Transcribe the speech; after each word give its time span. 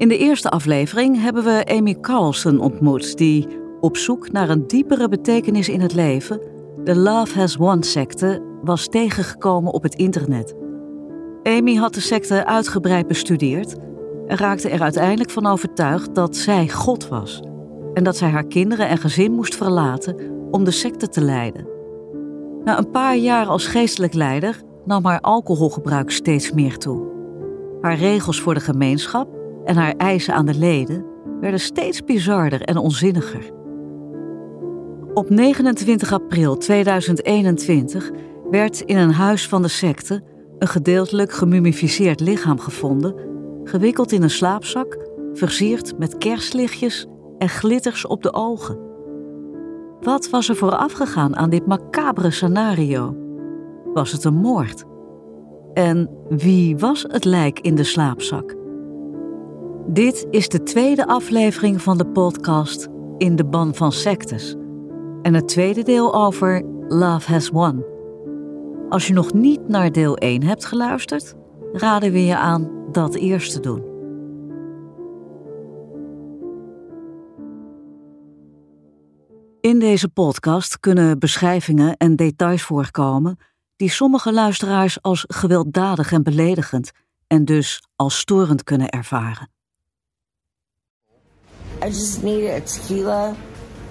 In 0.00 0.08
de 0.08 0.18
eerste 0.18 0.48
aflevering 0.48 1.20
hebben 1.22 1.44
we 1.44 1.64
Amy 1.68 1.94
Carlson 2.00 2.60
ontmoet, 2.60 3.18
die 3.18 3.46
op 3.80 3.96
zoek 3.96 4.32
naar 4.32 4.48
een 4.48 4.66
diepere 4.66 5.08
betekenis 5.08 5.68
in 5.68 5.80
het 5.80 5.94
leven 5.94 6.40
de 6.84 6.96
Love 6.96 7.38
Has 7.38 7.56
Won 7.56 7.82
secte 7.82 8.42
was 8.62 8.88
tegengekomen 8.88 9.72
op 9.72 9.82
het 9.82 9.94
internet. 9.94 10.54
Amy 11.42 11.74
had 11.74 11.94
de 11.94 12.00
secte 12.00 12.46
uitgebreid 12.46 13.06
bestudeerd 13.06 13.76
en 14.26 14.36
raakte 14.36 14.68
er 14.68 14.82
uiteindelijk 14.82 15.30
van 15.30 15.46
overtuigd 15.46 16.14
dat 16.14 16.36
zij 16.36 16.68
God 16.68 17.08
was 17.08 17.42
en 17.94 18.04
dat 18.04 18.16
zij 18.16 18.28
haar 18.28 18.46
kinderen 18.46 18.88
en 18.88 18.98
gezin 18.98 19.32
moest 19.32 19.56
verlaten 19.56 20.16
om 20.50 20.64
de 20.64 20.70
secte 20.70 21.08
te 21.08 21.20
leiden. 21.20 21.68
Na 22.64 22.78
een 22.78 22.90
paar 22.90 23.16
jaar 23.16 23.46
als 23.46 23.66
geestelijk 23.66 24.14
leider 24.14 24.62
nam 24.84 25.04
haar 25.04 25.20
alcoholgebruik 25.20 26.10
steeds 26.10 26.52
meer 26.52 26.78
toe. 26.78 27.08
Haar 27.80 27.96
regels 27.96 28.40
voor 28.40 28.54
de 28.54 28.60
gemeenschap 28.60 29.38
en 29.64 29.76
haar 29.76 29.94
eisen 29.96 30.34
aan 30.34 30.46
de 30.46 30.58
leden 30.58 31.04
werden 31.40 31.60
steeds 31.60 32.04
bizarder 32.04 32.62
en 32.62 32.76
onzinniger. 32.76 33.50
Op 35.14 35.30
29 35.30 36.12
april 36.12 36.56
2021 36.56 38.10
werd 38.50 38.80
in 38.80 38.96
een 38.96 39.12
huis 39.12 39.48
van 39.48 39.62
de 39.62 39.68
secte 39.68 40.22
een 40.58 40.68
gedeeltelijk 40.68 41.32
gemummificeerd 41.32 42.20
lichaam 42.20 42.58
gevonden, 42.58 43.14
gewikkeld 43.64 44.12
in 44.12 44.22
een 44.22 44.30
slaapzak, 44.30 45.08
versierd 45.32 45.98
met 45.98 46.18
kerstlichtjes 46.18 47.06
en 47.38 47.48
glitters 47.48 48.06
op 48.06 48.22
de 48.22 48.32
ogen. 48.32 48.78
Wat 50.00 50.30
was 50.30 50.48
er 50.48 50.56
voorafgegaan 50.56 51.36
aan 51.36 51.50
dit 51.50 51.66
macabere 51.66 52.30
scenario? 52.30 53.16
Was 53.94 54.12
het 54.12 54.24
een 54.24 54.34
moord? 54.34 54.84
En 55.74 56.10
wie 56.28 56.76
was 56.76 57.04
het 57.08 57.24
lijk 57.24 57.60
in 57.60 57.74
de 57.74 57.84
slaapzak? 57.84 58.59
Dit 59.92 60.26
is 60.30 60.48
de 60.48 60.62
tweede 60.62 61.06
aflevering 61.06 61.82
van 61.82 61.98
de 61.98 62.06
podcast 62.06 62.88
In 63.18 63.36
de 63.36 63.44
Ban 63.44 63.74
van 63.74 63.92
Sectes 63.92 64.54
en 65.22 65.34
het 65.34 65.48
tweede 65.48 65.82
deel 65.82 66.14
over 66.14 66.64
Love 66.88 67.32
Has 67.32 67.48
Won. 67.48 67.84
Als 68.88 69.06
je 69.06 69.12
nog 69.12 69.32
niet 69.32 69.68
naar 69.68 69.92
deel 69.92 70.16
1 70.16 70.42
hebt 70.42 70.64
geluisterd, 70.64 71.34
raden 71.72 72.12
we 72.12 72.24
je 72.24 72.36
aan 72.36 72.70
dat 72.92 73.14
eerst 73.14 73.52
te 73.52 73.60
doen. 73.60 73.84
In 79.60 79.78
deze 79.78 80.08
podcast 80.08 80.80
kunnen 80.80 81.18
beschrijvingen 81.18 81.96
en 81.96 82.16
details 82.16 82.62
voorkomen 82.62 83.38
die 83.76 83.90
sommige 83.90 84.32
luisteraars 84.32 85.02
als 85.02 85.24
gewelddadig 85.28 86.12
en 86.12 86.22
beledigend 86.22 86.90
en 87.26 87.44
dus 87.44 87.82
als 87.96 88.18
storend 88.18 88.64
kunnen 88.64 88.88
ervaren. 88.88 89.58
I 91.82 91.88
just 91.88 92.22
need 92.22 92.46
a 92.46 92.60
tequila. 92.60 93.36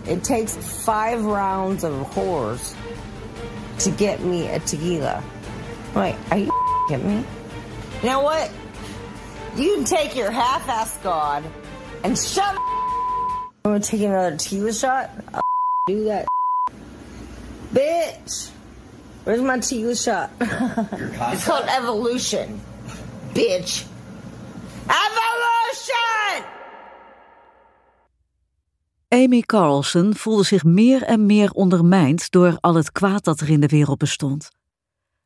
It 0.06 0.24
takes 0.24 0.56
five 0.56 1.26
rounds 1.26 1.84
of 1.84 1.94
whores 2.12 2.76
to 3.80 3.92
get 3.92 4.22
me 4.22 4.48
a 4.48 4.60
tequila. 4.60 5.24
Wait, 5.96 6.16
are 6.30 6.38
you 6.38 6.52
kidding 6.88 7.08
me? 7.08 7.26
You 8.04 8.10
know 8.10 8.22
what? 8.22 8.52
You 9.56 9.76
can 9.76 9.86
take 9.86 10.16
your 10.16 10.30
half-ass 10.30 10.98
god 11.04 11.44
and 12.04 12.18
shove. 12.18 12.58
I'm 13.66 13.74
gonna 13.74 13.80
take 13.80 14.02
another 14.02 14.38
tequila 14.38 14.72
shot. 14.72 15.10
I'll 15.34 15.42
do 15.88 16.06
that. 16.06 16.28
Bitch, 17.74 18.50
where's 19.24 19.42
my 19.42 19.60
tequila 19.60 19.96
shot? 19.96 20.32
it's 20.42 21.46
called 21.46 21.66
evolution, 21.68 22.62
bitch. 23.34 23.86
Amy 29.10 29.42
Carlson 29.42 30.16
voelde 30.16 30.44
zich 30.44 30.64
meer 30.64 31.04
en 31.04 31.26
meer 31.26 31.52
ondermijnd 31.52 32.32
door 32.32 32.58
al 32.60 32.76
het 32.76 32.92
kwaad 32.92 33.24
dat 33.24 33.40
er 33.40 33.50
in 33.50 33.60
de 33.60 33.68
wereld 33.68 33.98
bestond. 33.98 34.50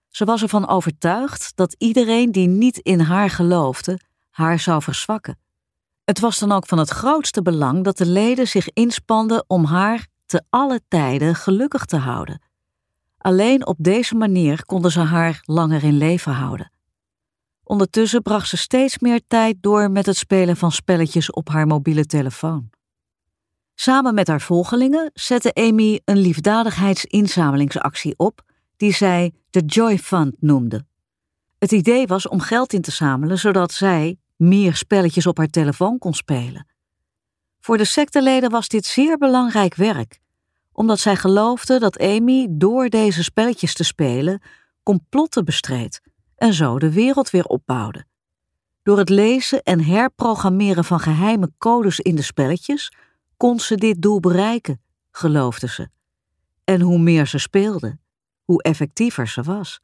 Ze 0.10 0.26
was 0.26 0.42
ervan 0.42 0.68
overtuigd 0.68 1.52
dat 1.56 1.76
iedereen 1.78 2.32
die 2.32 2.48
niet 2.48 2.78
in 2.78 3.00
haar 3.00 3.30
geloofde, 3.30 4.00
haar 4.30 4.60
zou 4.60 4.82
verzwakken. 4.82 5.38
Het 6.04 6.20
was 6.20 6.40
dan 6.40 6.52
ook 6.52 6.66
van 6.66 6.78
het 6.78 6.90
grootste 6.90 7.42
belang 7.42 7.84
dat 7.84 7.98
de 7.98 8.06
leden 8.06 8.48
zich 8.48 8.70
inspanden 8.70 9.44
om 9.48 9.66
haar 9.66 10.08
te 10.26 10.44
alle 10.50 10.82
tijden 10.88 11.36
gelukkig 11.36 11.86
te 11.86 11.98
houden. 11.98 12.42
Alleen 13.18 13.68
op 13.68 13.76
deze 13.80 14.16
manier 14.16 14.66
konden 14.66 14.92
ze 14.92 15.00
haar 15.00 15.42
langer 15.42 15.84
in 15.84 15.98
leven 15.98 16.34
houden. 16.34 16.72
Ondertussen 17.64 18.22
bracht 18.22 18.48
ze 18.48 18.58
steeds 18.58 19.00
meer 19.00 19.22
tijd 19.28 19.58
door 19.62 19.92
met 19.92 20.06
het 20.06 20.18
spelen 20.18 20.58
van 20.58 20.72
spelletjes 20.72 21.32
op 21.32 21.50
haar 21.50 21.68
mobiele 21.68 22.06
telefoon. 22.06 22.73
Samen 23.76 24.14
met 24.14 24.28
haar 24.28 24.42
volgelingen 24.42 25.12
zette 25.14 25.54
Amy 25.54 26.02
een 26.06 26.18
liefdadigheidsinzamelingsactie 26.18 28.14
op 28.18 28.42
die 28.78 28.94
zij 28.94 29.34
de 29.50 29.62
Joy 29.66 29.98
Fund 29.98 30.36
noemde. 30.40 30.86
Het 31.60 31.72
idee 31.72 32.08
was 32.08 32.28
om 32.28 32.40
geld 32.40 32.74
in 32.74 32.82
te 32.82 32.92
zamelen 32.92 33.40
zodat 33.40 33.72
zij 33.72 34.18
meer 34.36 34.76
spelletjes 34.76 35.28
op 35.28 35.38
haar 35.38 35.48
telefoon 35.48 35.98
kon 35.98 36.14
spelen. 36.14 36.68
Voor 37.60 37.78
de 37.78 37.86
secteleden 37.86 38.50
was 38.50 38.68
dit 38.68 38.86
zeer 38.86 39.18
belangrijk 39.18 39.76
werk, 39.76 40.20
omdat 40.72 41.00
zij 41.00 41.16
geloofden 41.16 41.80
dat 41.80 42.00
Amy 42.00 42.48
door 42.50 42.90
deze 42.90 43.24
spelletjes 43.24 43.74
te 43.74 43.84
spelen 43.84 44.42
complotten 44.84 45.46
bestreed 45.46 46.02
en 46.36 46.54
zo 46.54 46.80
de 46.80 46.92
wereld 46.92 47.30
weer 47.30 47.46
opbouwde. 47.46 48.06
Door 48.84 48.98
het 48.98 49.10
lezen 49.10 49.64
en 49.64 49.84
herprogrammeren 49.84 50.84
van 50.84 51.00
geheime 51.00 51.52
codes 51.58 52.00
in 52.00 52.16
de 52.16 52.22
spelletjes 52.22 52.92
kon 53.44 53.60
ze 53.60 53.76
dit 53.76 54.02
doel 54.02 54.20
bereiken, 54.20 54.82
geloofde 55.12 55.68
ze. 55.68 55.90
En 56.64 56.82
hoe 56.82 57.00
meer 57.00 57.28
ze 57.28 57.38
speelde, 57.38 57.98
hoe 58.44 58.62
effectiever 58.62 59.28
ze 59.28 59.42
was. 59.42 59.82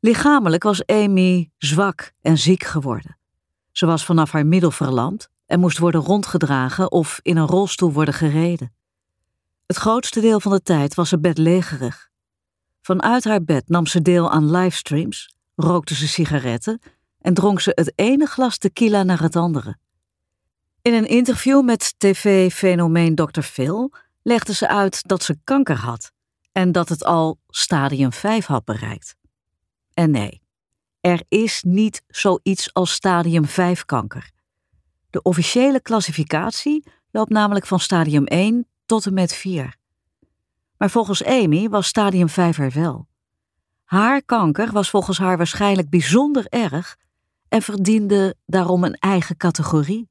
Lichamelijk 0.00 0.62
was 0.62 0.86
Amy 0.86 1.50
zwak 1.56 2.12
en 2.20 2.38
ziek 2.38 2.64
geworden. 2.64 3.18
Ze 3.70 3.86
was 3.86 4.04
vanaf 4.04 4.30
haar 4.30 4.46
middel 4.46 4.70
verlamd 4.70 5.28
en 5.46 5.60
moest 5.60 5.78
worden 5.78 6.00
rondgedragen 6.00 6.90
of 6.90 7.20
in 7.22 7.36
een 7.36 7.46
rolstoel 7.46 7.92
worden 7.92 8.14
gereden. 8.14 8.74
Het 9.66 9.76
grootste 9.76 10.20
deel 10.20 10.40
van 10.40 10.52
de 10.52 10.62
tijd 10.62 10.94
was 10.94 11.08
ze 11.08 11.18
bedlegerig. 11.18 12.10
Vanuit 12.82 13.24
haar 13.24 13.44
bed 13.44 13.68
nam 13.68 13.86
ze 13.86 14.02
deel 14.02 14.30
aan 14.30 14.50
livestreams, 14.50 15.34
rookte 15.54 15.94
ze 15.94 16.08
sigaretten 16.08 16.80
en 17.20 17.34
dronk 17.34 17.60
ze 17.60 17.72
het 17.74 17.92
ene 17.94 18.26
glas 18.26 18.58
tequila 18.58 19.02
naar 19.02 19.20
het 19.22 19.36
andere. 19.36 19.78
In 20.82 20.94
een 20.94 21.08
interview 21.08 21.64
met 21.64 21.94
tv-fenomeen 21.98 23.14
Dr. 23.14 23.40
Phil 23.40 23.92
legde 24.22 24.54
ze 24.54 24.68
uit 24.68 25.08
dat 25.08 25.22
ze 25.22 25.38
kanker 25.44 25.76
had 25.76 26.12
en 26.52 26.72
dat 26.72 26.88
het 26.88 27.04
al 27.04 27.38
stadium 27.48 28.12
5 28.12 28.46
had 28.46 28.64
bereikt. 28.64 29.16
En 29.94 30.10
nee, 30.10 30.42
er 31.00 31.22
is 31.28 31.62
niet 31.62 32.02
zoiets 32.08 32.72
als 32.74 32.92
stadium 32.92 33.44
5 33.44 33.84
kanker. 33.84 34.30
De 35.10 35.22
officiële 35.22 35.80
klassificatie 35.82 36.84
loopt 37.10 37.30
namelijk 37.30 37.66
van 37.66 37.80
stadium 37.80 38.24
1 38.24 38.66
tot 38.86 39.06
en 39.06 39.14
met 39.14 39.34
4. 39.34 39.76
Maar 40.76 40.90
volgens 40.90 41.24
Amy 41.24 41.68
was 41.68 41.86
stadium 41.86 42.28
5 42.28 42.58
er 42.58 42.70
wel. 42.70 43.08
Haar 43.84 44.22
kanker 44.22 44.72
was 44.72 44.90
volgens 44.90 45.18
haar 45.18 45.36
waarschijnlijk 45.36 45.90
bijzonder 45.90 46.46
erg 46.48 46.96
en 47.48 47.62
verdiende 47.62 48.34
daarom 48.46 48.84
een 48.84 48.94
eigen 48.94 49.36
categorie. 49.36 50.09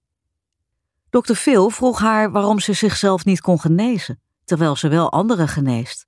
Dr. 1.10 1.34
Phil 1.34 1.70
vroeg 1.70 2.00
haar 2.00 2.32
waarom 2.32 2.60
ze 2.60 2.74
zichzelf 2.74 3.26
niet 3.26 3.42
kon 3.42 3.60
genezen, 3.60 4.22
terwijl 4.44 4.76
ze 4.76 4.88
wel 4.88 5.12
anderen 5.12 5.48
geneest. 5.48 6.08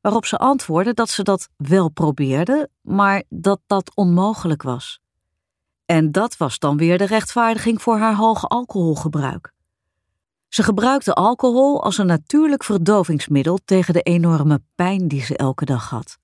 Waarop 0.00 0.26
ze 0.26 0.38
antwoordde 0.38 0.94
dat 0.94 1.08
ze 1.08 1.22
dat 1.22 1.48
wel 1.56 1.88
probeerde, 1.88 2.70
maar 2.80 3.22
dat 3.28 3.60
dat 3.66 3.94
onmogelijk 3.94 4.62
was. 4.62 5.00
En 5.84 6.12
dat 6.12 6.36
was 6.36 6.58
dan 6.58 6.76
weer 6.76 6.98
de 6.98 7.06
rechtvaardiging 7.06 7.82
voor 7.82 7.98
haar 7.98 8.14
hoge 8.14 8.46
alcoholgebruik. 8.46 9.52
Ze 10.48 10.62
gebruikte 10.62 11.14
alcohol 11.14 11.82
als 11.84 11.98
een 11.98 12.06
natuurlijk 12.06 12.64
verdovingsmiddel 12.64 13.58
tegen 13.64 13.94
de 13.94 14.02
enorme 14.02 14.62
pijn 14.74 15.08
die 15.08 15.22
ze 15.22 15.36
elke 15.36 15.64
dag 15.64 15.90
had. 15.90 16.18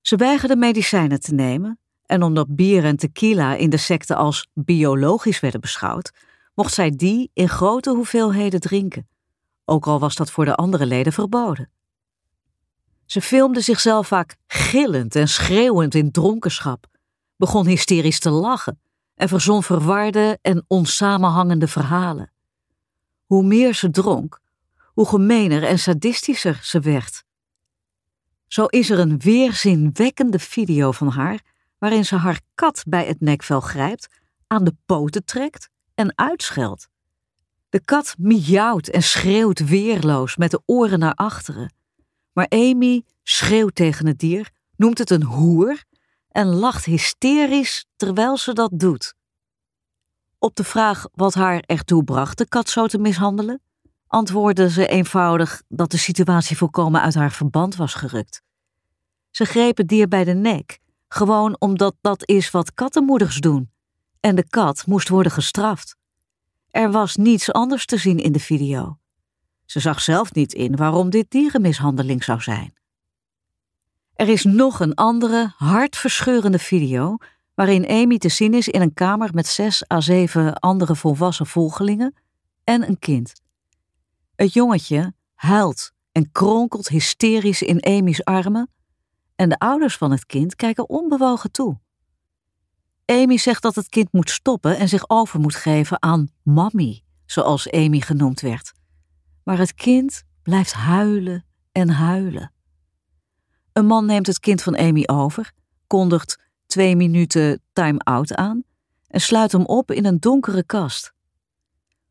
Ze 0.00 0.16
weigerde 0.16 0.56
medicijnen 0.56 1.20
te 1.20 1.34
nemen, 1.34 1.78
en 2.06 2.22
omdat 2.22 2.56
bier 2.56 2.84
en 2.84 2.96
tequila 2.96 3.54
in 3.54 3.70
de 3.70 3.76
secte 3.76 4.14
als 4.14 4.48
biologisch 4.54 5.40
werden 5.40 5.60
beschouwd, 5.60 6.12
mocht 6.54 6.74
zij 6.74 6.90
die 6.90 7.30
in 7.32 7.48
grote 7.48 7.90
hoeveelheden 7.90 8.60
drinken, 8.60 9.08
ook 9.64 9.86
al 9.86 9.98
was 9.98 10.14
dat 10.14 10.30
voor 10.30 10.44
de 10.44 10.54
andere 10.54 10.86
leden 10.86 11.12
verboden. 11.12 11.70
Ze 13.06 13.20
filmde 13.20 13.60
zichzelf 13.60 14.06
vaak 14.06 14.36
gillend 14.46 15.16
en 15.16 15.28
schreeuwend 15.28 15.94
in 15.94 16.10
dronkenschap, 16.10 16.86
begon 17.36 17.66
hysterisch 17.66 18.18
te 18.18 18.30
lachen 18.30 18.80
en 19.14 19.28
verzon 19.28 19.62
verwarde 19.62 20.38
en 20.42 20.64
onsamenhangende 20.66 21.68
verhalen. 21.68 22.32
Hoe 23.24 23.42
meer 23.42 23.74
ze 23.74 23.90
dronk, 23.90 24.40
hoe 24.86 25.06
gemener 25.06 25.64
en 25.64 25.78
sadistischer 25.78 26.60
ze 26.62 26.80
werd. 26.80 27.24
Zo 28.46 28.64
is 28.64 28.90
er 28.90 28.98
een 28.98 29.18
weerzinwekkende 29.18 30.38
video 30.38 30.92
van 30.92 31.08
haar 31.08 31.40
waarin 31.78 32.04
ze 32.04 32.16
haar 32.16 32.40
kat 32.54 32.82
bij 32.88 33.06
het 33.06 33.20
nekvel 33.20 33.60
grijpt 33.60 34.08
aan 34.46 34.64
de 34.64 34.76
poten 34.86 35.24
trekt 35.24 35.70
en 35.94 36.18
uitscheldt. 36.18 36.88
De 37.68 37.80
kat 37.84 38.14
miauwt 38.18 38.88
en 38.88 39.02
schreeuwt 39.02 39.58
weerloos 39.58 40.36
met 40.36 40.50
de 40.50 40.62
oren 40.66 40.98
naar 40.98 41.14
achteren. 41.14 41.74
Maar 42.32 42.46
Amy 42.48 43.02
schreeuwt 43.22 43.74
tegen 43.74 44.06
het 44.06 44.18
dier, 44.18 44.50
noemt 44.76 44.98
het 44.98 45.10
een 45.10 45.22
hoer 45.22 45.84
en 46.28 46.46
lacht 46.46 46.84
hysterisch 46.84 47.84
terwijl 47.96 48.36
ze 48.36 48.52
dat 48.52 48.70
doet. 48.74 49.14
Op 50.38 50.56
de 50.56 50.64
vraag 50.64 51.06
wat 51.12 51.34
haar 51.34 51.60
ertoe 51.66 52.04
bracht 52.04 52.38
de 52.38 52.48
kat 52.48 52.68
zo 52.68 52.86
te 52.86 52.98
mishandelen, 52.98 53.60
antwoordde 54.06 54.70
ze 54.70 54.86
eenvoudig 54.86 55.62
dat 55.68 55.90
de 55.90 55.96
situatie 55.96 56.56
volkomen 56.56 57.00
uit 57.00 57.14
haar 57.14 57.32
verband 57.32 57.76
was 57.76 57.94
gerukt. 57.94 58.42
Ze 59.30 59.44
greep 59.44 59.76
het 59.76 59.88
dier 59.88 60.08
bij 60.08 60.24
de 60.24 60.34
nek, 60.34 60.78
gewoon 61.08 61.56
omdat 61.58 61.94
dat 62.00 62.28
is 62.28 62.50
wat 62.50 62.74
kattenmoeders 62.74 63.40
doen, 63.40 63.70
en 64.24 64.34
de 64.34 64.48
kat 64.48 64.86
moest 64.86 65.08
worden 65.08 65.32
gestraft. 65.32 65.96
Er 66.70 66.90
was 66.90 67.16
niets 67.16 67.52
anders 67.52 67.86
te 67.86 67.96
zien 67.96 68.18
in 68.18 68.32
de 68.32 68.40
video. 68.40 68.98
Ze 69.64 69.80
zag 69.80 70.00
zelf 70.00 70.34
niet 70.34 70.52
in 70.52 70.76
waarom 70.76 71.10
dit 71.10 71.30
dierenmishandeling 71.30 72.24
zou 72.24 72.40
zijn. 72.40 72.74
Er 74.14 74.28
is 74.28 74.44
nog 74.44 74.80
een 74.80 74.94
andere, 74.94 75.52
hartverscheurende 75.56 76.58
video 76.58 77.16
waarin 77.54 77.88
Amy 77.88 78.18
te 78.18 78.28
zien 78.28 78.54
is 78.54 78.68
in 78.68 78.80
een 78.80 78.94
kamer 78.94 79.30
met 79.32 79.46
zes 79.46 79.90
à 79.90 80.00
zeven 80.00 80.54
andere 80.54 80.96
volwassen 80.96 81.46
volgelingen 81.46 82.14
en 82.64 82.88
een 82.88 82.98
kind. 82.98 83.32
Het 84.36 84.52
jongetje 84.52 85.14
huilt 85.34 85.92
en 86.12 86.32
kronkelt 86.32 86.88
hysterisch 86.88 87.62
in 87.62 87.84
Amy's 87.84 88.20
armen 88.20 88.70
en 89.36 89.48
de 89.48 89.58
ouders 89.58 89.96
van 89.96 90.10
het 90.10 90.26
kind 90.26 90.56
kijken 90.56 90.88
onbewogen 90.88 91.50
toe. 91.50 91.82
Amy 93.06 93.36
zegt 93.36 93.62
dat 93.62 93.74
het 93.74 93.88
kind 93.88 94.12
moet 94.12 94.30
stoppen 94.30 94.78
en 94.78 94.88
zich 94.88 95.08
over 95.08 95.40
moet 95.40 95.54
geven 95.54 96.02
aan 96.02 96.28
Mammy, 96.42 97.02
zoals 97.26 97.70
Amy 97.70 98.00
genoemd 98.00 98.40
werd. 98.40 98.72
Maar 99.42 99.58
het 99.58 99.74
kind 99.74 100.22
blijft 100.42 100.72
huilen 100.72 101.44
en 101.72 101.88
huilen. 101.88 102.52
Een 103.72 103.86
man 103.86 104.06
neemt 104.06 104.26
het 104.26 104.38
kind 104.38 104.62
van 104.62 104.76
Amy 104.76 105.02
over, 105.06 105.52
kondigt 105.86 106.38
twee 106.66 106.96
minuten 106.96 107.62
time-out 107.72 108.34
aan 108.34 108.62
en 109.06 109.20
sluit 109.20 109.52
hem 109.52 109.64
op 109.64 109.90
in 109.90 110.04
een 110.04 110.20
donkere 110.20 110.64
kast. 110.64 111.12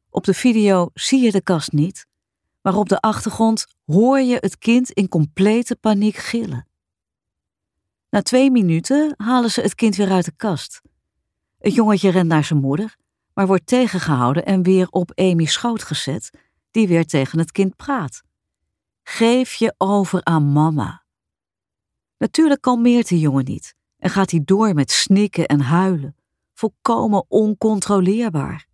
Op 0.10 0.24
de 0.24 0.34
video 0.34 0.90
zie 0.94 1.22
je 1.22 1.31
de 1.31 1.42
kast 1.42 1.72
niet, 1.72 2.06
maar 2.62 2.75
op 2.75 2.90
de 2.90 3.00
achtergrond 3.00 3.66
hoor 3.86 4.19
je 4.19 4.38
het 4.40 4.57
kind 4.57 4.92
in 4.92 5.07
complete 5.07 5.75
paniek 5.75 6.16
gillen. 6.16 6.68
Na 8.13 8.21
twee 8.21 8.51
minuten 8.51 9.13
halen 9.18 9.51
ze 9.51 9.62
het 9.62 9.75
kind 9.75 9.95
weer 9.95 10.12
uit 10.12 10.25
de 10.25 10.33
kast. 10.36 10.81
Het 11.60 11.74
jongetje 11.74 12.10
rent 12.10 12.27
naar 12.27 12.44
zijn 12.44 12.60
moeder, 12.60 12.95
maar 13.33 13.48
wordt 13.48 13.65
tegengehouden 13.65 14.45
en 14.45 14.63
weer 14.63 14.88
op 14.89 15.12
Amy's 15.15 15.51
schoot 15.51 15.83
gezet, 15.83 16.30
die 16.71 16.88
weer 16.88 17.06
tegen 17.06 17.39
het 17.39 17.51
kind 17.51 17.75
praat. 17.75 18.24
Geef 19.04 19.54
je 19.54 19.74
over 19.77 20.24
aan 20.24 20.51
mama. 20.51 21.04
Natuurlijk 22.18 22.62
kalmeert 22.62 23.07
de 23.07 23.19
jongen 23.19 23.45
niet 23.45 23.75
en 23.98 24.10
gaat 24.10 24.31
hij 24.31 24.42
door 24.45 24.74
met 24.74 24.92
snikken 24.92 25.45
en 25.45 25.59
huilen, 25.59 26.16
volkomen 26.54 27.25
oncontroleerbaar. 27.27 28.68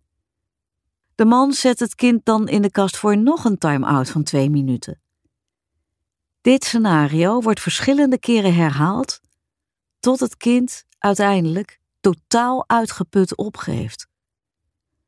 De 1.14 1.24
man 1.24 1.52
zet 1.52 1.80
het 1.80 1.94
kind 1.94 2.24
dan 2.24 2.48
in 2.48 2.62
de 2.62 2.70
kast 2.70 2.96
voor 2.96 3.18
nog 3.18 3.44
een 3.44 3.58
time-out 3.58 4.10
van 4.10 4.22
twee 4.22 4.50
minuten. 4.50 5.00
Dit 6.40 6.64
scenario 6.64 7.40
wordt 7.40 7.60
verschillende 7.60 8.18
keren 8.18 8.54
herhaald 8.54 9.20
tot 10.00 10.20
het 10.20 10.36
kind 10.36 10.84
uiteindelijk 10.98 11.80
totaal 12.00 12.64
uitgeput 12.66 13.36
opgeeft. 13.36 14.08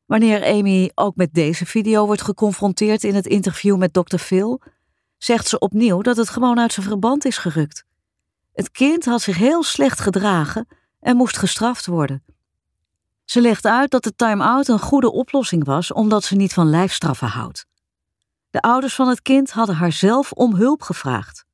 Wanneer 0.05 0.45
Amy 0.45 0.91
ook 0.95 1.15
met 1.15 1.33
deze 1.33 1.65
video 1.65 2.05
wordt 2.05 2.21
geconfronteerd 2.21 3.03
in 3.03 3.15
het 3.15 3.25
interview 3.25 3.77
met 3.77 3.93
Dr. 3.93 4.17
Phil, 4.17 4.61
zegt 5.17 5.47
ze 5.47 5.59
opnieuw 5.59 6.01
dat 6.01 6.17
het 6.17 6.29
gewoon 6.29 6.59
uit 6.59 6.73
zijn 6.73 6.85
verband 6.85 7.25
is 7.25 7.37
gerukt. 7.37 7.85
Het 8.53 8.71
kind 8.71 9.05
had 9.05 9.21
zich 9.21 9.37
heel 9.37 9.63
slecht 9.63 9.99
gedragen 9.99 10.67
en 10.99 11.15
moest 11.15 11.37
gestraft 11.37 11.85
worden. 11.85 12.23
Ze 13.25 13.41
legt 13.41 13.65
uit 13.65 13.91
dat 13.91 14.03
de 14.03 14.15
time-out 14.15 14.67
een 14.67 14.79
goede 14.79 15.11
oplossing 15.11 15.65
was 15.65 15.91
omdat 15.91 16.23
ze 16.23 16.35
niet 16.35 16.53
van 16.53 16.69
lijfstraffen 16.69 17.27
houdt. 17.27 17.65
De 18.49 18.61
ouders 18.61 18.95
van 18.95 19.07
het 19.07 19.21
kind 19.21 19.51
hadden 19.51 19.75
haar 19.75 19.91
zelf 19.91 20.31
om 20.31 20.55
hulp 20.55 20.81
gevraagd. 20.81 21.45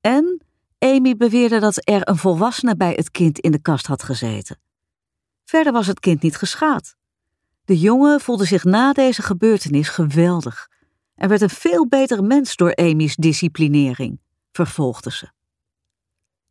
En 0.00 0.45
Amy 0.78 1.16
beweerde 1.16 1.58
dat 1.58 1.88
er 1.88 2.08
een 2.08 2.16
volwassene 2.16 2.76
bij 2.76 2.92
het 2.92 3.10
kind 3.10 3.38
in 3.38 3.50
de 3.50 3.60
kast 3.60 3.86
had 3.86 4.02
gezeten. 4.02 4.58
Verder 5.44 5.72
was 5.72 5.86
het 5.86 6.00
kind 6.00 6.22
niet 6.22 6.36
geschaad. 6.36 6.96
De 7.64 7.78
jongen 7.78 8.20
voelde 8.20 8.44
zich 8.44 8.64
na 8.64 8.92
deze 8.92 9.22
gebeurtenis 9.22 9.88
geweldig 9.88 10.68
en 11.14 11.28
werd 11.28 11.40
een 11.40 11.50
veel 11.50 11.88
beter 11.88 12.24
mens 12.24 12.56
door 12.56 12.74
Amy's 12.74 13.16
disciplinering, 13.16 14.20
vervolgde 14.52 15.10
ze. 15.10 15.30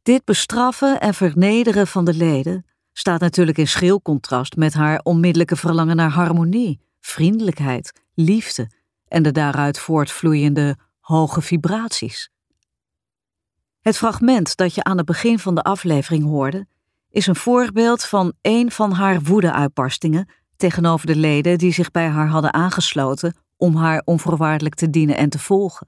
Dit 0.03 0.25
bestraffen 0.25 0.99
en 0.99 1.13
vernederen 1.13 1.87
van 1.87 2.05
de 2.05 2.13
leden 2.13 2.65
staat 2.93 3.19
natuurlijk 3.19 3.57
in 3.57 3.67
schil 3.67 4.01
contrast 4.01 4.55
met 4.55 4.73
haar 4.73 4.99
onmiddellijke 5.03 5.55
verlangen 5.55 5.95
naar 5.95 6.09
harmonie, 6.09 6.79
vriendelijkheid, 6.99 8.01
liefde 8.13 8.69
en 9.07 9.23
de 9.23 9.31
daaruit 9.31 9.79
voortvloeiende 9.79 10.77
hoge 10.99 11.41
vibraties. 11.41 12.29
Het 13.85 13.97
fragment 13.97 14.55
dat 14.55 14.75
je 14.75 14.83
aan 14.83 14.97
het 14.97 15.05
begin 15.05 15.39
van 15.39 15.55
de 15.55 15.61
aflevering 15.61 16.23
hoorde, 16.23 16.67
is 17.09 17.27
een 17.27 17.35
voorbeeld 17.35 18.03
van 18.03 18.33
een 18.41 18.71
van 18.71 18.91
haar 18.91 19.21
woedeuitbarstingen 19.21 20.29
tegenover 20.57 21.07
de 21.07 21.15
leden 21.15 21.57
die 21.57 21.73
zich 21.73 21.91
bij 21.91 22.07
haar 22.07 22.27
hadden 22.27 22.53
aangesloten 22.53 23.35
om 23.57 23.75
haar 23.75 24.01
onvoorwaardelijk 24.05 24.75
te 24.75 24.89
dienen 24.89 25.17
en 25.17 25.29
te 25.29 25.39
volgen. 25.39 25.87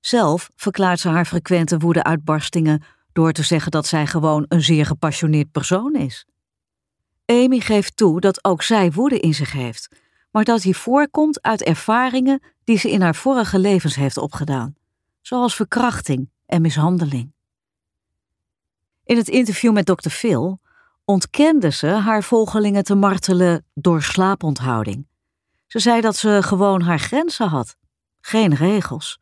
Zelf 0.00 0.50
verklaart 0.56 1.00
ze 1.00 1.08
haar 1.08 1.24
frequente 1.24 1.78
woedeuitbarstingen 1.78 2.82
door 3.12 3.32
te 3.32 3.42
zeggen 3.42 3.70
dat 3.70 3.86
zij 3.86 4.06
gewoon 4.06 4.44
een 4.48 4.62
zeer 4.62 4.86
gepassioneerd 4.86 5.52
persoon 5.52 5.94
is. 5.94 6.26
Amy 7.26 7.60
geeft 7.60 7.96
toe 7.96 8.20
dat 8.20 8.44
ook 8.44 8.62
zij 8.62 8.92
woede 8.92 9.18
in 9.18 9.34
zich 9.34 9.52
heeft, 9.52 9.88
maar 10.30 10.44
dat 10.44 10.60
die 10.60 10.76
voorkomt 10.76 11.42
uit 11.42 11.62
ervaringen 11.62 12.42
die 12.64 12.78
ze 12.78 12.90
in 12.90 13.00
haar 13.00 13.14
vorige 13.14 13.58
levens 13.58 13.94
heeft 13.94 14.16
opgedaan, 14.16 14.74
zoals 15.20 15.54
verkrachting 15.54 16.30
en 16.52 16.62
mishandeling. 16.62 17.32
In 19.04 19.16
het 19.16 19.28
interview 19.28 19.72
met 19.72 19.86
Dr. 19.86 20.08
Phil 20.08 20.60
ontkende 21.04 21.70
ze 21.70 21.86
haar 21.86 22.22
volgelingen 22.22 22.84
te 22.84 22.94
martelen 22.94 23.66
door 23.74 24.02
slaaponthouding. 24.02 25.06
Ze 25.66 25.78
zei 25.78 26.00
dat 26.00 26.16
ze 26.16 26.38
gewoon 26.42 26.82
haar 26.82 26.98
grenzen 26.98 27.48
had, 27.48 27.76
geen 28.20 28.54
regels. 28.54 29.20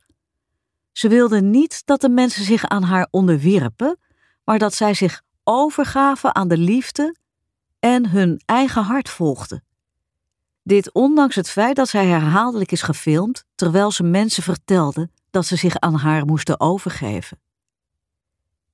Ze 0.92 1.08
wilde 1.08 1.40
niet 1.40 1.82
dat 1.86 2.00
de 2.00 2.08
mensen 2.08 2.44
zich 2.44 2.68
aan 2.68 2.82
haar 2.82 3.08
onderwierpen, 3.10 3.98
maar 4.44 4.58
dat 4.58 4.74
zij 4.74 4.94
zich 4.94 5.22
overgaven 5.44 6.34
aan 6.34 6.48
de 6.48 6.58
liefde 6.58 7.16
en 7.78 8.08
hun 8.08 8.42
eigen 8.44 8.82
hart 8.82 9.08
volgden. 9.08 9.64
Dit 10.62 10.92
ondanks 10.92 11.34
het 11.34 11.50
feit 11.50 11.76
dat 11.76 11.88
zij 11.88 12.06
herhaaldelijk 12.06 12.72
is 12.72 12.82
gefilmd 12.82 13.44
terwijl 13.54 13.90
ze 13.90 14.02
mensen 14.02 14.42
vertelde 14.42 15.10
dat 15.30 15.46
ze 15.46 15.56
zich 15.56 15.78
aan 15.78 15.94
haar 15.94 16.24
moesten 16.24 16.60
overgeven. 16.60 17.40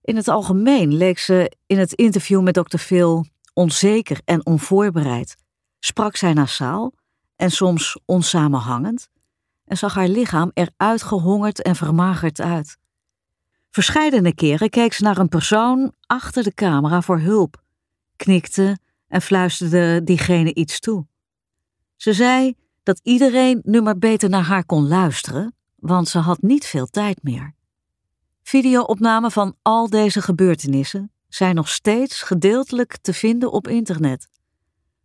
In 0.03 0.17
het 0.17 0.29
algemeen 0.29 0.95
leek 0.95 1.19
ze 1.19 1.57
in 1.67 1.79
het 1.79 1.93
interview 1.93 2.43
met 2.43 2.55
Dr. 2.55 2.79
Phil 2.79 3.27
onzeker 3.55 4.21
en 4.25 4.47
onvoorbereid, 4.47 5.37
sprak 5.79 6.17
zij 6.17 6.33
nasaal 6.33 6.93
en 7.37 7.51
soms 7.51 8.01
onsamenhangend 8.05 9.09
en 9.65 9.77
zag 9.77 9.95
haar 9.95 10.09
lichaam 10.09 10.51
er 10.55 10.71
uitgehongerd 10.77 11.63
en 11.63 11.77
vermagerd 11.77 12.41
uit. 12.41 12.79
Verscheidene 13.71 14.35
keren 14.35 14.71
keek 14.71 14.93
ze 14.93 15.03
naar 15.03 15.19
een 15.19 15.29
persoon 15.29 15.93
achter 16.07 16.43
de 16.43 16.55
camera 16.55 17.03
voor 17.03 17.19
hulp, 17.19 17.63
knikte 18.17 18.79
en 19.09 19.23
fluisterde 19.23 20.05
diegene 20.05 20.55
iets 20.55 20.81
toe. 20.81 21.07
Ze 21.97 22.13
zei 22.13 22.55
dat 22.83 23.01
iedereen 23.03 23.61
nu 23.63 23.83
maar 23.83 23.99
beter 23.99 24.29
naar 24.29 24.45
haar 24.45 24.65
kon 24.65 24.89
luisteren, 24.89 25.56
want 25.87 26.09
ze 26.09 26.19
had 26.19 26.43
niet 26.43 26.67
veel 26.67 26.87
tijd 26.87 27.23
meer. 27.23 27.55
Videoopnamen 28.43 29.31
van 29.31 29.57
al 29.63 29.91
deze 29.91 30.23
gebeurtenissen 30.23 31.11
zijn 31.29 31.55
nog 31.55 31.69
steeds 31.69 32.23
gedeeltelijk 32.23 32.97
te 32.97 33.13
vinden 33.13 33.53
op 33.53 33.69
internet. 33.69 34.29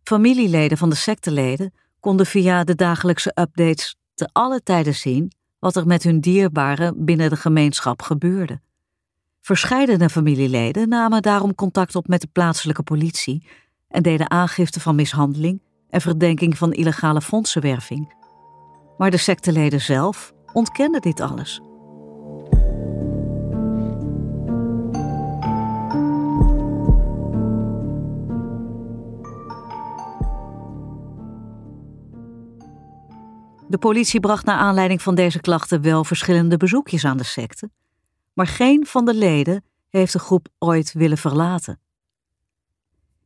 Familieleden 0.02 0.78
van 0.78 0.90
de 0.90 0.96
secteleden 0.96 1.74
konden 2.00 2.26
via 2.26 2.64
de 2.64 2.74
dagelijkse 2.74 3.32
updates 3.40 3.96
te 4.14 4.28
alle 4.32 4.62
tijden 4.62 4.94
zien 4.94 5.32
wat 5.58 5.76
er 5.76 5.86
met 5.86 6.02
hun 6.02 6.20
dierbaren 6.20 7.04
binnen 7.04 7.30
de 7.30 7.36
gemeenschap 7.36 8.02
gebeurde. 8.02 8.60
Verscheidene 9.40 10.08
familieleden 10.08 10.88
namen 10.88 11.22
daarom 11.22 11.54
contact 11.54 11.96
op 11.96 12.06
met 12.08 12.20
de 12.20 12.28
plaatselijke 12.32 12.82
politie 12.82 13.46
en 13.88 14.02
deden 14.02 14.30
aangifte 14.30 14.80
van 14.80 14.94
mishandeling 14.94 15.62
en 15.88 16.00
verdenking 16.00 16.58
van 16.58 16.72
illegale 16.72 17.20
fondsenwerving. 17.20 18.14
Maar 18.96 19.10
de 19.10 19.16
secteleden 19.16 19.80
zelf 19.80 20.32
ontkende 20.52 21.00
dit 21.00 21.20
alles. 21.20 21.60
De 33.68 33.78
politie 33.78 34.20
bracht 34.20 34.44
naar 34.44 34.56
aanleiding 34.56 35.02
van 35.02 35.14
deze 35.14 35.40
klachten 35.40 35.82
wel 35.82 36.04
verschillende 36.04 36.56
bezoekjes 36.56 37.04
aan 37.04 37.16
de 37.16 37.24
secte, 37.24 37.70
maar 38.32 38.46
geen 38.46 38.86
van 38.86 39.04
de 39.04 39.14
leden 39.14 39.64
heeft 39.88 40.12
de 40.12 40.18
groep 40.18 40.48
ooit 40.58 40.92
willen 40.92 41.18
verlaten. 41.18 41.80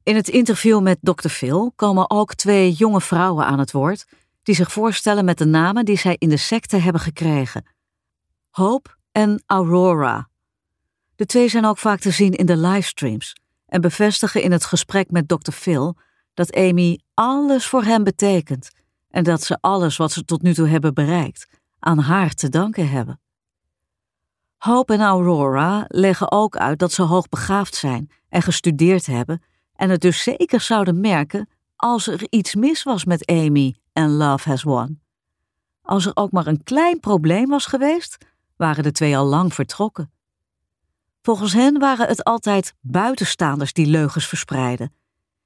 In 0.03 0.17
het 0.17 0.29
interview 0.29 0.81
met 0.81 0.99
Dr. 1.01 1.29
Phil 1.29 1.73
komen 1.77 2.11
ook 2.11 2.35
twee 2.35 2.73
jonge 2.73 3.01
vrouwen 3.01 3.47
aan 3.47 3.59
het 3.59 3.73
woord 3.73 4.07
die 4.47 4.55
zich 4.55 4.73
voorstellen 4.73 5.25
met 5.25 5.39
de 5.39 5.45
namen 5.45 5.85
die 5.85 5.99
zij 5.99 6.17
in 6.19 6.29
de 6.29 6.37
secte 6.37 6.77
hebben 6.77 7.01
gekregen: 7.01 7.67
Hope 8.51 8.91
en 9.13 9.43
Aurora. 9.47 10.29
De 11.17 11.27
twee 11.27 11.49
zijn 11.49 11.65
ook 11.65 11.79
vaak 11.79 12.01
te 12.01 12.11
zien 12.11 12.33
in 12.33 12.47
de 12.47 12.57
livestreams 12.57 13.37
en 13.67 13.81
bevestigen 13.81 14.43
in 14.43 14.53
het 14.53 14.65
gesprek 14.65 15.11
met 15.11 15.29
Dr. 15.29 15.51
Phil 15.51 15.97
dat 16.35 16.55
Amy 16.55 17.01
alles 17.15 17.67
voor 17.67 17.83
hem 17.83 18.05
betekent 18.05 18.71
en 19.09 19.25
dat 19.25 19.43
ze 19.43 19.59
alles 19.61 19.97
wat 19.97 20.13
ze 20.13 20.25
tot 20.25 20.43
nu 20.43 20.55
toe 20.55 20.69
hebben 20.69 20.95
bereikt 20.95 21.49
aan 21.79 21.99
haar 21.99 22.35
te 22.35 22.49
danken 22.49 22.89
hebben. 22.89 23.21
Hope 24.57 24.93
en 24.93 25.01
Aurora 25.01 25.85
leggen 25.89 26.33
ook 26.33 26.57
uit 26.57 26.79
dat 26.79 26.93
ze 26.93 27.03
hoogbegaafd 27.03 27.75
zijn 27.75 28.11
en 28.29 28.43
gestudeerd 28.43 29.07
hebben 29.07 29.43
en 29.75 29.91
het 29.91 30.01
dus 30.01 30.23
zeker 30.23 30.61
zouden 30.61 31.01
merken 31.01 31.49
als 31.77 32.07
er 32.07 32.27
iets 32.31 32.55
mis 32.55 32.83
was 32.83 33.05
met 33.05 33.27
Amy 33.27 33.75
en 33.97 34.11
Love 34.11 34.49
Has 34.49 34.63
Won. 34.63 35.01
Als 35.83 36.07
er 36.07 36.11
ook 36.15 36.31
maar 36.31 36.47
een 36.47 36.63
klein 36.63 37.01
probleem 37.01 37.49
was 37.49 37.67
geweest, 37.67 38.17
waren 38.57 38.83
de 38.83 38.93
twee 38.93 39.17
al 39.17 39.25
lang 39.25 39.55
vertrokken. 39.55 40.11
Volgens 41.23 41.53
hen 41.53 41.79
waren 41.79 42.09
het 42.09 42.25
altijd 42.25 42.75
buitenstaanders 42.81 43.73
die 43.73 43.87
leugens 43.87 44.29
verspreiden. 44.29 44.95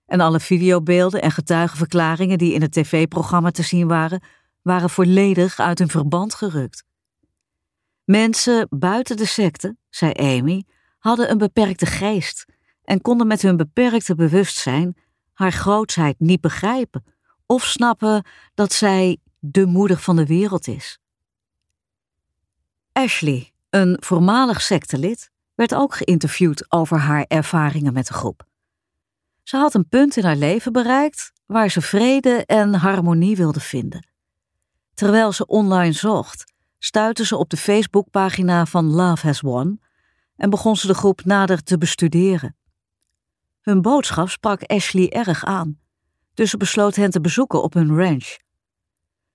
En 0.07 0.21
alle 0.21 0.41
videobeelden 0.41 1.23
en 1.23 1.31
getuigenverklaringen 1.31 2.39
die 2.39 2.53
in 2.53 2.63
het 2.63 2.73
tv-programma 2.73 3.51
te 3.51 3.63
zien 3.63 3.89
waren, 3.89 4.23
waren 4.63 4.91
volledig 4.91 5.61
uit 5.61 5.79
hun 5.79 5.89
verband 5.89 6.35
gerukt. 6.35 6.85
Mensen 8.05 8.67
buiten 8.71 9.17
de 9.17 9.27
secte, 9.27 9.77
zei 9.89 10.13
Amy, 10.13 10.65
hadden 10.99 11.31
een 11.31 11.39
beperkte 11.39 11.87
geest 11.87 12.45
en 12.85 13.01
konden 13.01 13.27
met 13.27 13.43
hun 13.43 13.57
beperkte 13.57 14.15
bewustzijn 14.15 14.97
haar 15.33 15.53
grootsheid 15.53 16.15
niet 16.19 16.41
begrijpen 16.41 17.05
of 17.51 17.65
snappen 17.65 18.25
dat 18.55 18.73
zij 18.73 19.19
de 19.39 19.67
moeder 19.67 19.99
van 19.99 20.17
de 20.17 20.27
wereld 20.27 20.69
is. 20.69 20.99
Ashley, 22.93 23.53
een 23.71 23.97
voormalig 24.01 24.63
sectelid, 24.63 25.31
werd 25.55 25.75
ook 25.75 25.95
geïnterviewd 25.95 26.73
over 26.73 26.99
haar 26.99 27.25
ervaringen 27.29 27.93
met 27.93 28.07
de 28.07 28.13
groep. 28.13 28.47
Ze 29.43 29.57
had 29.57 29.75
een 29.75 29.89
punt 29.89 30.17
in 30.17 30.25
haar 30.25 30.37
leven 30.37 30.73
bereikt 30.73 31.33
waar 31.47 31.71
ze 31.71 31.81
vrede 31.81 32.45
en 32.47 32.75
harmonie 32.75 33.37
wilde 33.37 33.61
vinden. 33.61 34.09
Terwijl 34.95 35.33
ze 35.33 35.47
online 35.47 35.93
zocht, 35.93 36.53
stuitte 36.79 37.27
ze 37.27 37.37
op 37.37 37.51
de 37.51 37.57
Facebookpagina 37.57 38.67
van 38.67 38.85
Love 38.85 39.27
Has 39.27 39.41
Won 39.41 39.81
en 40.37 40.51
begon 40.51 40.77
ze 40.77 40.87
de 40.87 40.95
groep 40.95 41.25
nader 41.25 41.63
te 41.63 41.79
bestuderen. 41.79 42.57
Hun 43.61 43.83
boodschap 43.83 44.29
sprak 44.29 44.63
Ashley 44.63 45.09
erg 45.09 45.45
aan, 45.45 45.81
dus 46.35 46.51
ze 46.51 46.57
besloot 46.57 46.97
hen 46.97 47.11
te 47.11 47.21
bezoeken 47.21 47.63
op 47.63 47.75
hun 47.75 47.97
ranch. 47.97 48.37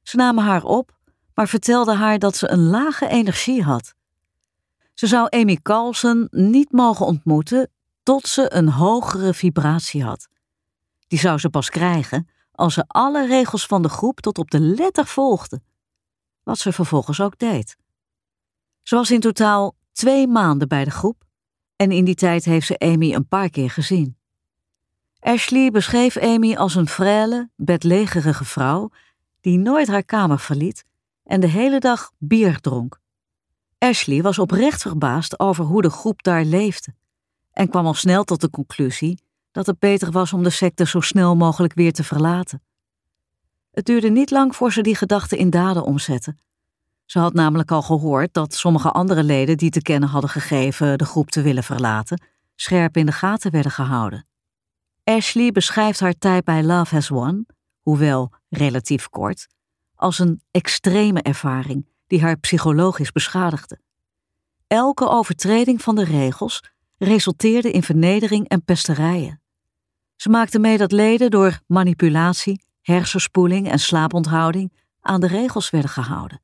Ze 0.02 0.16
namen 0.16 0.44
haar 0.44 0.64
op, 0.64 0.98
maar 1.34 1.48
vertelden 1.48 1.98
haar 1.98 2.20
dat 2.20 2.36
ze 2.36 2.50
een 2.50 2.68
lage 2.70 3.08
energie 3.08 3.64
had. 3.64 3.94
Ze 4.94 5.08
zou 5.08 5.28
Amy 5.30 5.60
Carlson 5.62 6.28
niet 6.32 6.72
mogen 6.72 7.06
ontmoeten 7.06 7.70
tot 8.04 8.28
ze 8.28 8.54
een 8.54 8.70
hogere 8.70 9.34
vibratie 9.34 10.04
had. 10.04 10.28
Die 11.08 11.20
zou 11.20 11.38
ze 11.38 11.50
pas 11.50 11.70
krijgen 11.70 12.30
als 12.52 12.74
ze 12.74 12.84
alle 12.88 13.28
regels 13.28 13.66
van 13.66 13.82
de 13.82 13.90
groep 13.90 14.20
tot 14.20 14.38
op 14.38 14.52
de 14.52 14.60
letter 14.60 15.06
volgde, 15.06 15.62
wat 16.44 16.58
ze 16.58 16.72
vervolgens 16.72 17.22
ook 17.22 17.38
deed. 17.38 17.76
Ze 18.82 18.96
was 18.96 19.12
in 19.12 19.20
totaal 19.20 19.76
twee 19.92 20.28
maanden 20.28 20.68
bij 20.68 20.84
de 20.84 20.92
groep 20.92 21.24
en 21.76 21.92
in 21.92 22.06
die 22.06 22.16
tijd 22.16 22.46
heeft 22.46 22.68
ze 22.68 22.80
Amy 22.80 23.14
een 23.14 23.28
paar 23.28 23.50
keer 23.50 23.70
gezien. 23.70 24.18
Ashley 25.26 25.72
beschreef 25.72 26.18
Amy 26.18 26.56
als 26.56 26.76
een 26.76 26.90
frêle, 26.90 27.50
bedlegerige 27.56 28.46
vrouw 28.46 28.90
die 29.42 29.58
nooit 29.58 29.88
haar 29.88 30.04
kamer 30.04 30.40
verliet 30.40 30.86
en 31.24 31.40
de 31.40 31.48
hele 31.48 31.80
dag 31.80 32.12
bier 32.18 32.60
dronk. 32.60 33.00
Ashley 33.78 34.22
was 34.22 34.40
oprecht 34.40 34.82
verbaasd 34.82 35.40
over 35.40 35.66
hoe 35.66 35.82
de 35.82 35.90
groep 35.90 36.24
daar 36.24 36.44
leefde 36.44 36.94
en 37.52 37.70
kwam 37.70 37.86
al 37.86 37.94
snel 37.94 38.24
tot 38.24 38.42
de 38.42 38.50
conclusie 38.50 39.20
dat 39.52 39.66
het 39.66 39.80
beter 39.80 40.12
was 40.12 40.34
om 40.34 40.44
de 40.44 40.50
secte 40.50 40.86
zo 40.86 41.00
snel 41.00 41.36
mogelijk 41.36 41.74
weer 41.74 41.94
te 41.94 42.04
verlaten. 42.04 42.62
Het 43.72 43.86
duurde 43.86 44.10
niet 44.10 44.32
lang 44.32 44.56
voor 44.56 44.72
ze 44.72 44.82
die 44.82 44.96
gedachte 44.96 45.38
in 45.38 45.50
daden 45.50 45.84
omzette. 45.84 46.36
Ze 47.06 47.20
had 47.20 47.34
namelijk 47.34 47.72
al 47.72 47.82
gehoord 47.82 48.34
dat 48.34 48.54
sommige 48.54 48.92
andere 48.92 49.24
leden 49.24 49.58
die 49.58 49.70
te 49.70 49.82
kennen 49.82 50.10
hadden 50.10 50.30
gegeven 50.30 50.98
de 50.98 51.06
groep 51.06 51.30
te 51.30 51.42
willen 51.42 51.64
verlaten, 51.64 52.22
scherp 52.56 52.98
in 52.98 53.06
de 53.06 53.12
gaten 53.12 53.52
werden 53.52 53.72
gehouden. 53.72 54.26
Ashley 55.06 55.52
beschrijft 55.52 56.00
haar 56.00 56.18
tijd 56.18 56.44
bij 56.44 56.64
Love 56.64 56.96
Has 56.96 57.08
Won, 57.08 57.48
hoewel 57.82 58.32
relatief 58.50 59.10
kort, 59.10 59.48
als 59.96 60.20
een 60.20 60.42
extreme 60.52 61.22
ervaring 61.22 61.88
die 62.08 62.22
haar 62.22 62.38
psychologisch 62.38 63.12
beschadigde. 63.12 63.80
Elke 64.68 65.10
overtreding 65.10 65.82
van 65.82 65.96
de 65.96 66.04
regels 66.04 66.64
resulteerde 66.98 67.72
in 67.72 67.84
vernedering 67.84 68.48
en 68.48 68.64
pesterijen. 68.64 69.42
Ze 70.16 70.30
maakte 70.30 70.60
mee 70.60 70.78
dat 70.78 70.92
leden 70.92 71.32
door 71.32 71.60
manipulatie, 71.68 72.64
hersenspoeling 72.82 73.70
en 73.70 73.80
slaaponthouding 73.80 74.74
aan 75.02 75.22
de 75.22 75.28
regels 75.28 75.70
werden 75.70 75.90
gehouden. 75.90 76.42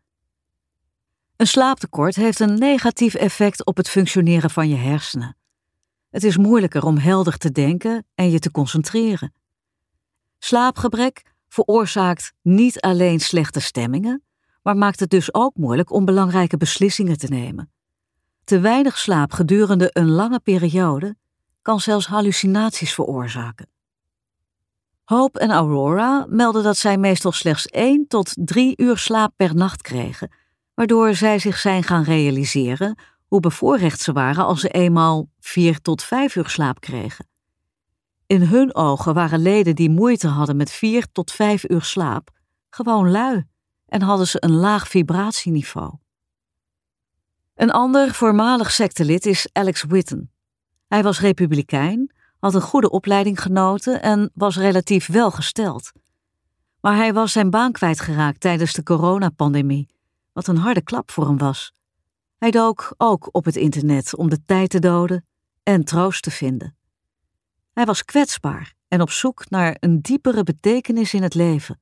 Een 1.36 1.48
slaaptekort 1.48 2.16
heeft 2.16 2.40
een 2.40 2.60
negatief 2.60 3.14
effect 3.14 3.66
op 3.66 3.78
het 3.78 3.90
functioneren 3.90 4.50
van 4.50 4.70
je 4.70 4.76
hersenen. 4.76 5.36
Het 6.12 6.24
is 6.24 6.38
moeilijker 6.38 6.86
om 6.86 6.98
helder 6.98 7.38
te 7.38 7.52
denken 7.52 8.06
en 8.16 8.30
je 8.30 8.40
te 8.40 8.52
concentreren. 8.52 9.34
Slaapgebrek 10.40 11.24
veroorzaakt 11.48 12.34
niet 12.42 12.82
alleen 12.82 13.20
slechte 13.20 13.60
stemmingen, 13.60 14.24
maar 14.62 14.78
maakt 14.78 15.00
het 15.00 15.10
dus 15.10 15.34
ook 15.34 15.56
moeilijk 15.56 15.92
om 15.92 16.06
belangrijke 16.06 16.58
beslissingen 16.58 17.18
te 17.18 17.28
nemen. 17.28 17.72
Te 18.44 18.60
weinig 18.60 18.98
slaap 18.98 19.32
gedurende 19.32 19.90
een 19.94 20.10
lange 20.10 20.40
periode 20.40 21.16
kan 21.62 21.80
zelfs 21.80 22.08
hallucinaties 22.08 22.94
veroorzaken. 22.94 23.70
Hope 25.04 25.40
en 25.40 25.52
Aurora 25.52 26.26
melden 26.30 26.64
dat 26.64 26.78
zij 26.78 26.98
meestal 26.98 27.32
slechts 27.32 27.66
1 27.66 28.08
tot 28.08 28.34
3 28.36 28.74
uur 28.78 28.98
slaap 28.98 29.34
per 29.36 29.56
nacht 29.56 29.82
kregen, 29.82 30.32
waardoor 30.74 31.16
zij 31.16 31.40
zich 31.40 31.58
zijn 31.58 31.84
gaan 31.84 32.04
realiseren 32.04 32.98
hoe 33.32 33.40
bevoorrecht 33.40 34.02
ze 34.02 34.12
waren 34.12 34.46
als 34.46 34.60
ze 34.60 34.70
eenmaal 34.70 35.30
4 35.40 35.82
tot 35.82 36.04
5 36.04 36.36
uur 36.36 36.50
slaap 36.50 36.80
kregen. 36.80 37.28
In 38.26 38.42
hun 38.42 38.76
ogen 38.76 39.14
waren 39.14 39.40
leden 39.40 39.76
die 39.76 39.90
moeite 39.90 40.28
hadden 40.28 40.56
met 40.56 40.72
4 40.72 41.12
tot 41.12 41.32
5 41.32 41.70
uur 41.70 41.82
slaap 41.82 42.30
gewoon 42.70 43.12
lui 43.12 43.46
en 43.86 44.02
hadden 44.02 44.28
ze 44.28 44.38
een 44.44 44.52
laag 44.52 44.88
vibratieniveau. 44.88 45.94
Een 47.56 47.72
ander 47.72 48.14
voormalig 48.14 48.72
sectelid 48.72 49.26
is 49.26 49.50
Alex 49.52 49.84
Witten. 49.84 50.32
Hij 50.88 51.04
was 51.04 51.20
republikein, 51.20 52.12
had 52.40 52.54
een 52.54 52.62
goede 52.62 52.90
opleiding 52.90 53.42
genoten 53.42 54.02
en 54.02 54.32
was 54.34 54.58
relatief 54.58 55.08
welgesteld. 55.08 55.92
Maar 56.82 56.96
hij 56.96 57.14
was 57.14 57.32
zijn 57.32 57.50
baan 57.50 57.72
kwijtgeraakt 57.72 58.40
tijdens 58.40 58.74
de 58.74 58.84
coronapandemie, 58.84 59.88
wat 60.34 60.48
een 60.48 60.58
harde 60.58 60.82
klap 60.82 61.12
voor 61.12 61.26
hem 61.26 61.38
was. 61.38 61.74
Hij 62.42 62.52
dook 62.52 62.94
ook 62.98 63.30
op 63.32 63.46
het 63.46 63.56
internet 63.56 64.16
om 64.16 64.30
de 64.30 64.46
tijd 64.46 64.70
te 64.70 64.80
doden 64.80 65.26
en 65.64 65.84
troost 65.84 66.24
te 66.24 66.32
vinden. 66.32 66.76
Hij 67.74 67.86
was 67.86 68.06
kwetsbaar 68.06 68.74
en 68.88 69.02
op 69.02 69.10
zoek 69.10 69.50
naar 69.50 69.78
een 69.80 70.02
diepere 70.02 70.44
betekenis 70.44 71.14
in 71.14 71.24
het 71.24 71.34
leven. 71.34 71.80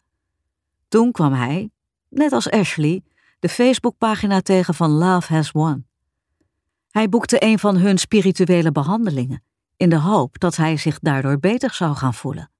Toen 0.88 1.12
kwam 1.12 1.34
hij, 1.34 1.72
net 2.10 2.32
als 2.32 2.50
Ashley, 2.50 3.04
de 3.40 3.50
Facebookpagina 3.50 4.42
tegen 4.42 4.74
van 4.74 4.90
Love 4.90 5.34
Has 5.34 5.52
Won. 5.52 5.86
Hij 6.90 7.10
boekte 7.10 7.44
een 7.44 7.60
van 7.60 7.78
hun 7.78 7.98
spirituele 7.98 8.72
behandelingen, 8.72 9.44
in 9.78 9.90
de 9.90 10.00
hoop 10.00 10.40
dat 10.40 10.56
hij 10.56 10.78
zich 10.78 11.00
daardoor 11.00 11.40
beter 11.40 11.74
zou 11.74 11.96
gaan 11.96 12.14
voelen. 12.14 12.52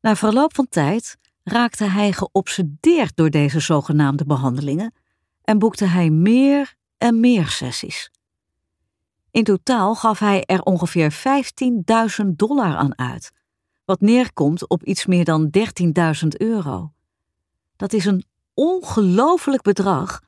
Na 0.00 0.16
verloop 0.16 0.54
van 0.54 0.68
tijd 0.68 1.16
raakte 1.42 1.84
hij 1.84 2.12
geobsedeerd 2.12 3.16
door 3.16 3.30
deze 3.30 3.60
zogenaamde 3.60 4.24
behandelingen 4.24 4.94
en 5.42 5.58
boekte 5.58 5.84
hij 5.84 6.10
meer 6.10 6.76
en 6.98 7.20
meer 7.20 7.48
sessies. 7.48 8.10
In 9.30 9.44
totaal 9.44 9.94
gaf 9.94 10.18
hij 10.18 10.44
er 10.44 10.62
ongeveer 10.62 11.12
15.000 12.22 12.26
dollar 12.26 12.76
aan 12.76 12.98
uit, 12.98 13.32
wat 13.84 14.00
neerkomt 14.00 14.68
op 14.68 14.84
iets 14.84 15.06
meer 15.06 15.24
dan 15.24 15.50
13.000 16.22 16.28
euro. 16.28 16.92
Dat 17.76 17.92
is 17.92 18.04
een 18.04 18.24
ongelooflijk 18.54 19.62
bedrag, 19.62 20.20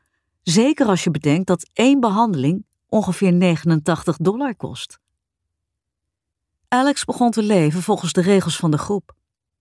zeker 0.42 0.86
als 0.86 1.04
je 1.04 1.10
bedenkt 1.10 1.46
dat 1.46 1.70
één 1.72 2.00
behandeling 2.00 2.66
ongeveer 2.88 3.32
89 3.32 4.16
dollar 4.16 4.56
kost. 4.56 4.98
Alex 6.68 7.04
begon 7.04 7.30
te 7.30 7.42
leven 7.42 7.82
volgens 7.82 8.12
de 8.12 8.20
regels 8.20 8.56
van 8.56 8.70
de 8.70 8.78
groep. 8.78 9.14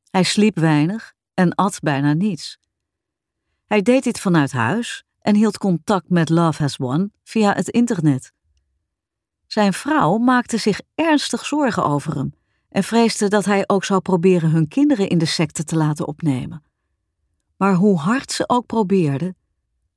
Hij 0.10 0.24
sliep 0.24 0.60
weinig 0.60 1.14
en 1.34 1.56
at 1.56 1.80
bijna 1.80 2.14
niets. 2.14 2.60
Hij 3.66 3.82
deed 3.82 4.04
dit 4.04 4.20
vanuit 4.20 4.52
huis 4.52 5.05
en 5.25 5.36
hield 5.36 5.58
contact 5.58 6.10
met 6.10 6.29
Love 6.29 6.62
Has 6.62 6.77
Won 6.77 7.12
via 7.24 7.53
het 7.53 7.70
internet. 7.70 8.32
Zijn 9.48 9.74
vrouw 9.74 10.17
maakte 10.17 10.58
zich 10.58 10.82
ernstig 10.96 11.46
zorgen 11.46 11.86
over 11.86 12.15
hem 12.15 12.34
en 12.70 12.84
vreesde 12.84 13.27
dat 13.27 13.46
hij 13.46 13.63
ook 13.67 13.84
zou 13.84 14.00
proberen 14.01 14.50
hun 14.50 14.67
kinderen 14.67 15.10
in 15.10 15.17
de 15.17 15.25
secte 15.25 15.63
te 15.63 15.75
laten 15.75 16.08
opnemen. 16.08 16.63
Maar 17.58 17.74
hoe 17.74 17.98
hard 17.98 18.32
ze 18.32 18.50
ook 18.50 18.65
probeerde, 18.65 19.36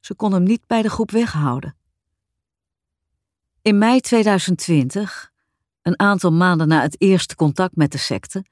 ze 0.00 0.14
kon 0.14 0.32
hem 0.32 0.42
niet 0.42 0.66
bij 0.66 0.82
de 0.82 0.90
groep 0.90 1.10
weghouden. 1.10 1.76
In 3.62 3.78
mei 3.78 4.00
2020, 4.00 5.32
een 5.82 5.98
aantal 5.98 6.32
maanden 6.32 6.68
na 6.68 6.80
het 6.80 7.00
eerste 7.00 7.34
contact 7.34 7.76
met 7.76 7.92
de 7.92 7.98
secte, 7.98 8.44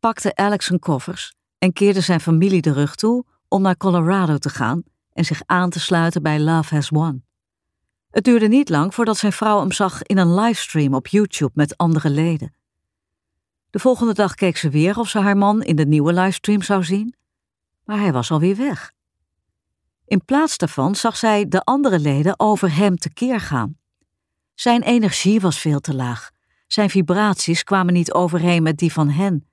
pakte 0.00 0.36
Alex 0.36 0.66
zijn 0.66 0.78
koffers 0.78 1.34
en 1.58 1.72
keerde 1.72 2.00
zijn 2.00 2.20
familie 2.20 2.62
de 2.62 2.72
rug 2.72 2.94
toe 2.94 3.24
om 3.48 3.62
naar 3.62 3.76
Colorado 3.76 4.38
te 4.38 4.48
gaan 4.48 4.82
en 5.12 5.24
zich 5.24 5.42
aan 5.46 5.70
te 5.70 5.80
sluiten 5.80 6.22
bij 6.22 6.40
Love 6.40 6.74
Has 6.74 6.88
Won. 6.88 7.24
Het 8.10 8.24
duurde 8.24 8.48
niet 8.48 8.68
lang 8.68 8.94
voordat 8.94 9.16
zijn 9.16 9.32
vrouw 9.32 9.60
hem 9.60 9.72
zag 9.72 10.02
in 10.02 10.18
een 10.18 10.34
livestream 10.34 10.94
op 10.94 11.06
YouTube 11.06 11.52
met 11.54 11.76
andere 11.76 12.10
leden. 12.10 12.54
De 13.70 13.78
volgende 13.78 14.14
dag 14.14 14.34
keek 14.34 14.56
ze 14.56 14.68
weer 14.68 14.98
of 14.98 15.08
ze 15.08 15.18
haar 15.18 15.36
man 15.36 15.62
in 15.62 15.76
de 15.76 15.86
nieuwe 15.86 16.12
livestream 16.12 16.62
zou 16.62 16.84
zien, 16.84 17.14
maar 17.84 17.98
hij 17.98 18.12
was 18.12 18.30
alweer 18.30 18.56
weg. 18.56 18.92
In 20.04 20.24
plaats 20.24 20.56
daarvan 20.56 20.94
zag 20.94 21.16
zij 21.16 21.48
de 21.48 21.64
andere 21.64 21.98
leden 21.98 22.40
over 22.40 22.74
hem 22.74 22.96
tekeer 22.96 23.40
gaan. 23.40 23.76
Zijn 24.54 24.82
energie 24.82 25.40
was 25.40 25.58
veel 25.58 25.80
te 25.80 25.94
laag. 25.94 26.30
Zijn 26.66 26.90
vibraties 26.90 27.64
kwamen 27.64 27.94
niet 27.94 28.12
overeen 28.12 28.62
met 28.62 28.76
die 28.76 28.92
van 28.92 29.10
hen. 29.10 29.48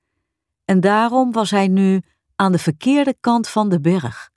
En 0.66 0.80
daarom 0.80 1.32
was 1.32 1.52
hij 1.52 1.68
nu 1.68 2.02
aan 2.36 2.52
de 2.52 2.60
verkeerde 2.60 3.16
kant 3.20 3.50
van 3.50 3.70
de 3.70 3.80
berg. 3.80 4.30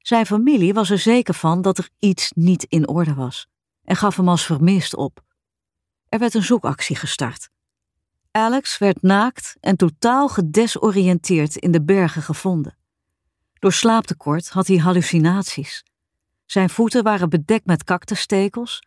Zijn 0.00 0.26
familie 0.26 0.74
was 0.74 0.90
er 0.90 0.98
zeker 0.98 1.34
van 1.34 1.62
dat 1.62 1.78
er 1.78 1.88
iets 1.98 2.32
niet 2.34 2.64
in 2.64 2.88
orde 2.88 3.14
was 3.14 3.48
en 3.84 3.96
gaf 3.96 4.16
hem 4.16 4.28
als 4.28 4.46
vermist 4.46 4.96
op. 4.96 5.24
Er 6.08 6.18
werd 6.18 6.34
een 6.34 6.42
zoekactie 6.42 6.96
gestart. 6.96 7.50
Alex 8.30 8.78
werd 8.78 9.02
naakt 9.02 9.56
en 9.60 9.76
totaal 9.76 10.28
gedesoriënteerd 10.28 11.56
in 11.56 11.70
de 11.70 11.82
bergen 11.82 12.22
gevonden. 12.22 12.76
Door 13.58 13.72
slaaptekort 13.72 14.48
had 14.48 14.66
hij 14.66 14.76
hallucinaties. 14.76 15.84
Zijn 16.46 16.70
voeten 16.70 17.02
waren 17.02 17.28
bedekt 17.28 17.66
met 17.66 17.84
cactusstekels 17.84 18.82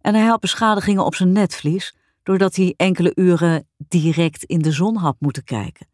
en 0.00 0.14
hij 0.14 0.26
had 0.26 0.40
beschadigingen 0.40 1.04
op 1.04 1.14
zijn 1.14 1.32
netvlies 1.32 1.96
doordat 2.22 2.56
hij 2.56 2.74
enkele 2.76 3.12
uren 3.14 3.68
direct 3.76 4.44
in 4.44 4.58
de 4.58 4.72
zon 4.72 4.96
had 4.96 5.16
moeten 5.18 5.44
kijken. 5.44 5.88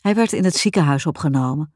Hij 0.00 0.14
werd 0.14 0.32
in 0.32 0.44
het 0.44 0.54
ziekenhuis 0.54 1.06
opgenomen. 1.06 1.72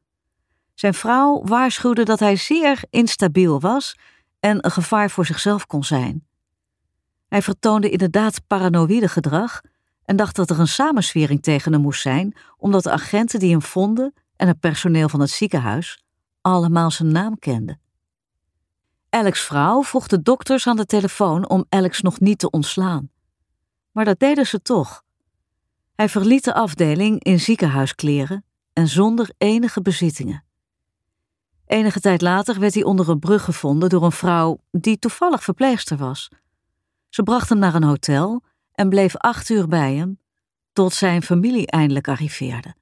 Zijn 0.74 0.94
vrouw 0.94 1.42
waarschuwde 1.44 2.04
dat 2.04 2.18
hij 2.18 2.36
zeer 2.36 2.82
instabiel 2.90 3.60
was 3.60 3.96
en 4.40 4.64
een 4.64 4.70
gevaar 4.70 5.10
voor 5.10 5.26
zichzelf 5.26 5.66
kon 5.66 5.84
zijn. 5.84 6.26
Hij 7.28 7.42
vertoonde 7.42 7.90
inderdaad 7.90 8.46
paranoïde 8.46 9.08
gedrag 9.08 9.60
en 10.04 10.16
dacht 10.16 10.36
dat 10.36 10.50
er 10.50 10.60
een 10.60 10.68
samenswering 10.68 11.42
tegen 11.42 11.72
hem 11.72 11.80
moest 11.80 12.02
zijn, 12.02 12.36
omdat 12.56 12.82
de 12.82 12.90
agenten 12.90 13.38
die 13.38 13.50
hem 13.50 13.62
vonden 13.62 14.14
en 14.36 14.48
het 14.48 14.60
personeel 14.60 15.08
van 15.08 15.20
het 15.20 15.30
ziekenhuis 15.30 16.04
allemaal 16.40 16.90
zijn 16.90 17.12
naam 17.12 17.38
kenden. 17.38 17.80
Alex' 19.08 19.40
vrouw 19.40 19.82
vroeg 19.82 20.06
de 20.06 20.22
dokters 20.22 20.66
aan 20.66 20.76
de 20.76 20.86
telefoon 20.86 21.48
om 21.48 21.64
Alex 21.68 22.00
nog 22.00 22.20
niet 22.20 22.38
te 22.38 22.50
ontslaan. 22.50 23.10
Maar 23.90 24.04
dat 24.04 24.18
deden 24.18 24.46
ze 24.46 24.62
toch. 24.62 25.02
Hij 25.94 26.08
verliet 26.08 26.44
de 26.44 26.54
afdeling 26.54 27.22
in 27.24 27.40
ziekenhuiskleren 27.40 28.44
en 28.72 28.88
zonder 28.88 29.30
enige 29.38 29.82
bezittingen. 29.82 30.44
Enige 31.72 32.00
tijd 32.00 32.20
later 32.20 32.60
werd 32.60 32.74
hij 32.74 32.82
onder 32.82 33.08
een 33.08 33.18
brug 33.18 33.44
gevonden 33.44 33.88
door 33.88 34.04
een 34.04 34.12
vrouw 34.12 34.58
die 34.70 34.98
toevallig 34.98 35.42
verpleegster 35.42 35.96
was. 35.96 36.28
Ze 37.08 37.22
bracht 37.22 37.48
hem 37.48 37.58
naar 37.58 37.74
een 37.74 37.82
hotel 37.82 38.42
en 38.72 38.88
bleef 38.88 39.16
acht 39.16 39.48
uur 39.48 39.68
bij 39.68 39.94
hem, 39.94 40.20
tot 40.72 40.92
zijn 40.92 41.22
familie 41.22 41.66
eindelijk 41.66 42.08
arriveerde. 42.08 42.74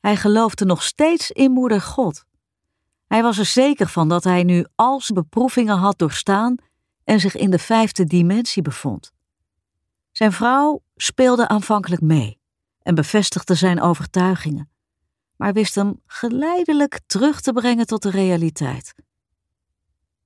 Hij 0.00 0.16
geloofde 0.16 0.64
nog 0.64 0.82
steeds 0.82 1.30
in 1.30 1.50
moeder 1.50 1.80
God. 1.80 2.24
Hij 3.06 3.22
was 3.22 3.38
er 3.38 3.44
zeker 3.44 3.88
van 3.88 4.08
dat 4.08 4.24
hij 4.24 4.42
nu 4.42 4.66
al 4.74 5.00
zijn 5.00 5.18
beproevingen 5.18 5.76
had 5.76 5.98
doorstaan 5.98 6.56
en 7.04 7.20
zich 7.20 7.36
in 7.36 7.50
de 7.50 7.58
vijfde 7.58 8.04
dimensie 8.04 8.62
bevond. 8.62 9.12
Zijn 10.12 10.32
vrouw 10.32 10.82
speelde 10.96 11.48
aanvankelijk 11.48 12.02
mee 12.02 12.40
en 12.82 12.94
bevestigde 12.94 13.54
zijn 13.54 13.80
overtuigingen, 13.80 14.71
maar 15.42 15.52
wist 15.52 15.74
hem 15.74 16.00
geleidelijk 16.06 17.00
terug 17.06 17.40
te 17.40 17.52
brengen 17.52 17.86
tot 17.86 18.02
de 18.02 18.10
realiteit. 18.10 18.94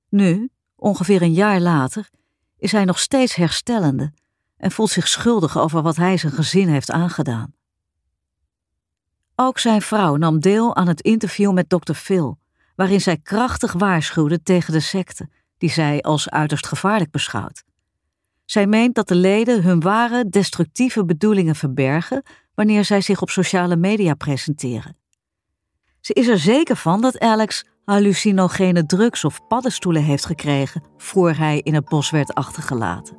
Nu, 0.09 0.49
ongeveer 0.75 1.21
een 1.21 1.33
jaar 1.33 1.59
later, 1.59 2.09
is 2.57 2.71
hij 2.71 2.85
nog 2.85 2.99
steeds 2.99 3.35
herstellende 3.35 4.13
en 4.57 4.71
voelt 4.71 4.89
zich 4.89 5.07
schuldig 5.07 5.57
over 5.57 5.81
wat 5.81 5.95
hij 5.95 6.17
zijn 6.17 6.33
gezin 6.33 6.67
heeft 6.67 6.91
aangedaan. 6.91 7.53
Ook 9.35 9.59
zijn 9.59 9.81
vrouw 9.81 10.15
nam 10.15 10.39
deel 10.39 10.75
aan 10.75 10.87
het 10.87 11.01
interview 11.01 11.53
met 11.53 11.69
Dr. 11.69 11.93
Phil, 11.93 12.39
waarin 12.75 13.01
zij 13.01 13.17
krachtig 13.17 13.73
waarschuwde 13.73 14.43
tegen 14.43 14.73
de 14.73 14.79
secte, 14.79 15.29
die 15.57 15.69
zij 15.69 16.01
als 16.01 16.29
uiterst 16.29 16.67
gevaarlijk 16.67 17.11
beschouwt. 17.11 17.63
Zij 18.45 18.67
meent 18.67 18.95
dat 18.95 19.07
de 19.07 19.15
leden 19.15 19.63
hun 19.63 19.79
ware 19.79 20.29
destructieve 20.29 21.05
bedoelingen 21.05 21.55
verbergen 21.55 22.23
wanneer 22.53 22.85
zij 22.85 23.01
zich 23.01 23.21
op 23.21 23.29
sociale 23.29 23.75
media 23.75 24.13
presenteren. 24.13 25.05
Ze 26.07 26.13
is 26.13 26.27
er 26.27 26.39
zeker 26.39 26.75
van 26.75 27.01
dat 27.01 27.19
Alex 27.19 27.65
hallucinogene 27.85 28.85
drugs 28.85 29.25
of 29.25 29.47
paddenstoelen 29.47 30.03
heeft 30.03 30.25
gekregen 30.25 30.83
voor 30.97 31.31
hij 31.31 31.59
in 31.59 31.73
het 31.73 31.85
bos 31.85 32.09
werd 32.09 32.33
achtergelaten. 32.33 33.17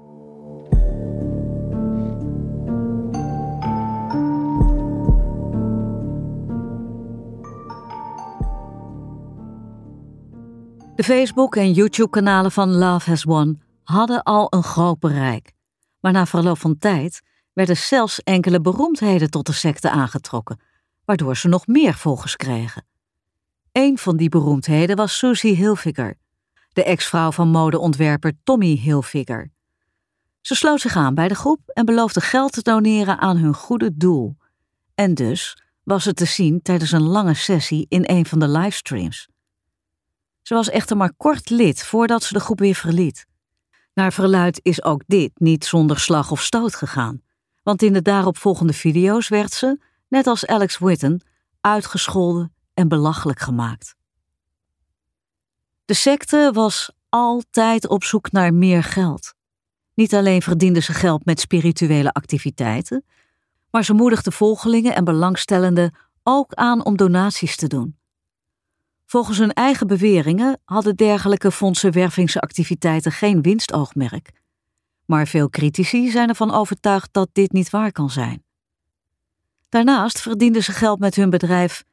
De 10.95 11.05
Facebook- 11.05 11.57
en 11.57 11.73
YouTube-kanalen 11.73 12.53
van 12.53 12.71
Love 12.71 13.11
Has 13.11 13.25
Won 13.25 13.63
hadden 13.83 14.23
al 14.23 14.47
een 14.51 14.63
groot 14.63 14.99
bereik. 14.99 15.53
Maar 16.01 16.13
na 16.13 16.27
verloop 16.27 16.59
van 16.59 16.79
tijd 16.79 17.23
werden 17.53 17.77
zelfs 17.77 18.23
enkele 18.23 18.61
beroemdheden 18.61 19.31
tot 19.31 19.47
de 19.47 19.53
secte 19.53 19.91
aangetrokken, 19.91 20.61
waardoor 21.09 21.37
ze 21.37 21.49
nog 21.49 21.67
meer 21.67 21.95
volgers 21.95 22.37
kregen. 22.37 22.87
Een 23.73 23.99
van 23.99 24.17
die 24.17 24.29
beroemdheden 24.29 24.97
was 24.97 25.19
Susie 25.19 25.55
Hilfiger, 25.55 26.19
de 26.73 26.85
ex-vrouw 26.85 27.33
van 27.33 27.49
modeontwerper 27.49 28.33
Tommy 28.45 28.77
Hilfiger. 28.77 29.51
Ze 30.41 30.55
sloot 30.55 30.81
zich 30.81 30.97
aan 30.97 31.15
bij 31.15 31.29
de 31.29 31.35
groep 31.35 31.61
en 31.69 31.85
beloofde 31.85 32.21
geld 32.21 32.53
te 32.53 32.63
doneren 32.63 33.19
aan 33.19 33.37
hun 33.37 33.55
goede 33.55 33.97
doel. 33.97 34.37
En 34.95 35.15
dus 35.15 35.63
was 35.83 36.05
het 36.05 36.17
te 36.17 36.25
zien 36.25 36.63
tijdens 36.63 36.93
een 36.93 37.07
lange 37.07 37.35
sessie 37.35 37.87
in 37.89 38.03
een 38.07 38.27
van 38.27 38.39
de 38.39 38.49
livestreams. 38.49 39.29
Ze 40.43 40.55
was 40.55 40.71
echter 40.71 40.97
maar 40.97 41.13
kort 41.17 41.51
lid 41.51 41.85
voordat 41.85 42.23
ze 42.23 42.33
de 42.33 42.41
groep 42.41 42.59
weer 42.59 42.75
verliet. 42.75 43.27
Naar 43.95 44.13
verluid 44.13 44.61
is 44.63 44.85
ook 44.85 45.03
dit 45.07 45.31
niet 45.35 45.65
zonder 45.65 45.99
slag 45.99 46.31
of 46.31 46.43
stoot 46.43 46.75
gegaan, 46.75 47.23
want 47.63 47.83
in 47.83 47.93
de 47.93 48.03
daaropvolgende 48.03 48.73
video's 48.73 49.29
werd 49.29 49.53
ze, 49.53 49.87
net 50.09 50.27
als 50.27 50.47
Alex 50.47 50.79
Witten, 50.79 51.21
uitgescholden 51.61 52.53
en 52.75 52.89
belachelijk 52.89 53.41
gemaakt. 53.41 53.95
De 55.85 55.95
secte 55.95 56.51
was 56.53 56.91
altijd 57.09 57.89
op 57.89 58.05
zoek 58.05 58.33
naar 58.33 58.55
meer 58.55 58.83
geld. 58.83 59.35
Niet 59.95 60.15
alleen 60.15 60.43
verdiende 60.43 60.81
ze 60.81 60.93
geld 60.93 61.25
met 61.25 61.41
spirituele 61.41 62.13
activiteiten, 62.13 63.05
maar 63.71 63.85
ze 63.85 63.95
moedigde 63.95 64.33
volgelingen 64.33 64.95
en 64.95 65.05
belangstellenden 65.05 65.95
ook 66.23 66.55
aan 66.55 66.85
om 66.85 66.97
donaties 66.97 67.57
te 67.57 67.67
doen. 67.67 67.97
Volgens 69.07 69.39
hun 69.39 69.53
eigen 69.53 69.87
beweringen 69.87 70.61
hadden 70.65 70.97
dergelijke 70.97 71.53
fondsenwervingsactiviteiten 71.53 73.13
geen 73.13 73.43
winstoogmerk. 73.43 74.31
Maar 75.05 75.27
veel 75.27 75.51
critici 75.51 76.11
zijn 76.11 76.29
ervan 76.29 76.51
overtuigd 76.51 77.09
dat 77.13 77.29
dit 77.33 77.53
niet 77.53 77.71
waar 77.71 77.93
kan 77.93 78.11
zijn. 78.11 78.43
Daarnaast 79.69 80.21
verdienden 80.21 80.63
ze 80.63 80.73
geld 80.73 80.99
met 80.99 81.15
hun 81.15 81.31
bedrijf 81.31 81.85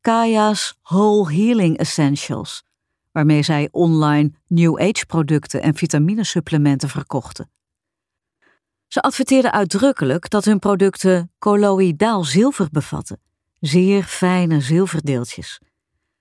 Kaya's 0.00 0.78
Whole 0.82 1.32
Healing 1.32 1.78
Essentials, 1.78 2.64
waarmee 3.12 3.42
zij 3.42 3.68
online 3.70 4.32
New 4.46 4.80
Age 4.80 5.06
producten 5.06 5.62
en 5.62 5.74
vitaminesupplementen 5.74 6.88
verkochten. 6.88 7.50
Ze 8.86 9.00
adverteerden 9.00 9.52
uitdrukkelijk 9.52 10.30
dat 10.30 10.44
hun 10.44 10.58
producten 10.58 11.32
colloïdaal 11.38 12.24
zilver 12.24 12.68
bevatten, 12.70 13.20
zeer 13.60 14.02
fijne 14.02 14.60
zilverdeeltjes 14.60 15.60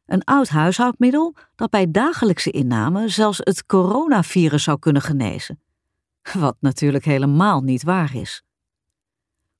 een 0.09 0.23
oud 0.23 0.49
huishoudmiddel 0.49 1.35
dat 1.55 1.69
bij 1.69 1.91
dagelijkse 1.91 2.51
inname 2.51 3.07
zelfs 3.07 3.37
het 3.43 3.65
coronavirus 3.65 4.63
zou 4.63 4.79
kunnen 4.79 5.01
genezen. 5.01 5.61
Wat 6.33 6.55
natuurlijk 6.59 7.05
helemaal 7.05 7.61
niet 7.61 7.83
waar 7.83 8.15
is. 8.15 8.43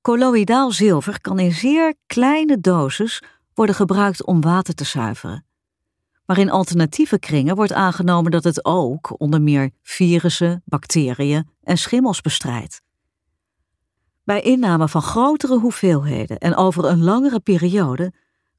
Colloïdaal 0.09 0.71
zilver 0.71 1.21
kan 1.21 1.39
in 1.39 1.51
zeer 1.51 1.95
kleine 2.05 2.59
doses 2.59 3.21
worden 3.53 3.75
gebruikt 3.75 4.25
om 4.25 4.41
water 4.41 4.73
te 4.73 4.83
zuiveren. 4.83 5.45
maar 6.25 6.37
in 6.37 6.49
alternatieve 6.49 7.19
kringen 7.19 7.55
wordt 7.55 7.73
aangenomen 7.73 8.31
dat 8.31 8.43
het 8.43 8.65
ook 8.65 9.19
onder 9.21 9.41
meer 9.41 9.71
virussen, 9.81 10.61
bacteriën 10.65 11.49
en 11.63 11.77
schimmels 11.77 12.21
bestrijdt. 12.21 12.81
Bij 14.23 14.41
inname 14.41 14.87
van 14.87 15.01
grotere 15.01 15.59
hoeveelheden 15.59 16.37
en 16.37 16.55
over 16.55 16.85
een 16.85 17.03
langere 17.03 17.39
periode 17.39 18.13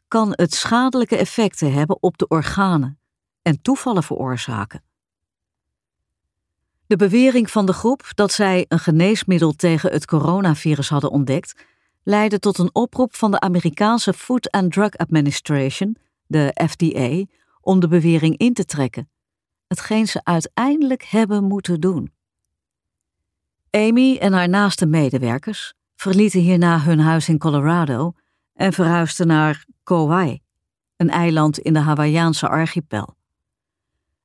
kan 0.08 0.32
het 0.32 0.54
schadelijke 0.54 1.16
effecten 1.16 1.72
hebben 1.72 2.02
op 2.02 2.18
de 2.18 2.28
organen 2.28 3.00
en 3.42 3.62
toevallen 3.62 4.02
veroorzaken. 4.02 4.82
De 6.90 6.96
bewering 6.96 7.50
van 7.50 7.66
de 7.66 7.72
groep 7.72 8.10
dat 8.14 8.32
zij 8.32 8.64
een 8.68 8.78
geneesmiddel 8.78 9.52
tegen 9.52 9.92
het 9.92 10.06
coronavirus 10.06 10.88
hadden 10.88 11.10
ontdekt, 11.10 11.64
leidde 12.02 12.38
tot 12.38 12.58
een 12.58 12.74
oproep 12.74 13.16
van 13.16 13.30
de 13.30 13.40
Amerikaanse 13.40 14.12
Food 14.12 14.50
and 14.50 14.72
Drug 14.72 14.96
Administration, 14.96 15.96
de 16.26 16.66
FDA, 16.68 17.24
om 17.60 17.80
de 17.80 17.88
bewering 17.88 18.36
in 18.36 18.54
te 18.54 18.64
trekken, 18.64 19.10
hetgeen 19.66 20.06
ze 20.06 20.20
uiteindelijk 20.24 21.02
hebben 21.02 21.44
moeten 21.44 21.80
doen. 21.80 22.12
Amy 23.70 24.16
en 24.16 24.32
haar 24.32 24.48
naaste 24.48 24.86
medewerkers 24.86 25.74
verlieten 25.96 26.40
hierna 26.40 26.80
hun 26.80 27.00
huis 27.00 27.28
in 27.28 27.38
Colorado 27.38 28.12
en 28.54 28.72
verhuisden 28.72 29.26
naar 29.26 29.64
Kauai, 29.82 30.40
een 30.96 31.10
eiland 31.10 31.58
in 31.58 31.72
de 31.72 31.80
Hawaïaanse 31.80 32.48
archipel. 32.48 33.18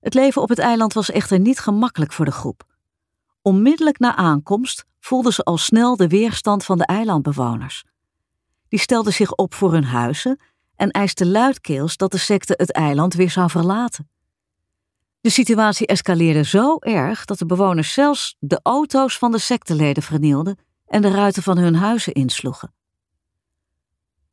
Het 0.05 0.13
leven 0.13 0.41
op 0.41 0.49
het 0.49 0.59
eiland 0.59 0.93
was 0.93 1.11
echter 1.11 1.39
niet 1.39 1.59
gemakkelijk 1.59 2.13
voor 2.13 2.25
de 2.25 2.31
groep. 2.31 2.63
Onmiddellijk 3.41 3.99
na 3.99 4.15
aankomst 4.15 4.85
voelden 4.99 5.33
ze 5.33 5.43
al 5.43 5.57
snel 5.57 5.95
de 5.95 6.07
weerstand 6.07 6.65
van 6.65 6.77
de 6.77 6.85
eilandbewoners. 6.85 7.83
Die 8.67 8.79
stelden 8.79 9.13
zich 9.13 9.35
op 9.35 9.53
voor 9.53 9.71
hun 9.71 9.83
huizen 9.83 10.39
en 10.75 10.91
eisten 10.91 11.31
luidkeels 11.31 11.97
dat 11.97 12.11
de 12.11 12.17
secte 12.17 12.53
het 12.57 12.71
eiland 12.71 13.13
weer 13.13 13.29
zou 13.29 13.49
verlaten. 13.49 14.09
De 15.21 15.29
situatie 15.29 15.87
escaleerde 15.87 16.43
zo 16.43 16.77
erg 16.79 17.25
dat 17.25 17.37
de 17.37 17.45
bewoners 17.45 17.93
zelfs 17.93 18.35
de 18.39 18.59
auto's 18.63 19.17
van 19.17 19.31
de 19.31 19.39
secteleden 19.39 20.03
vernielden 20.03 20.57
en 20.87 21.01
de 21.01 21.11
ruiten 21.11 21.43
van 21.43 21.57
hun 21.57 21.75
huizen 21.75 22.13
insloegen. 22.13 22.73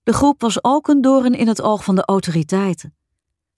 De 0.02 0.12
groep 0.12 0.40
was 0.40 0.64
ook 0.64 0.88
een 0.88 1.00
doorn 1.00 1.34
in 1.34 1.48
het 1.48 1.62
oog 1.62 1.84
van 1.84 1.94
de 1.94 2.04
autoriteiten. 2.04 2.94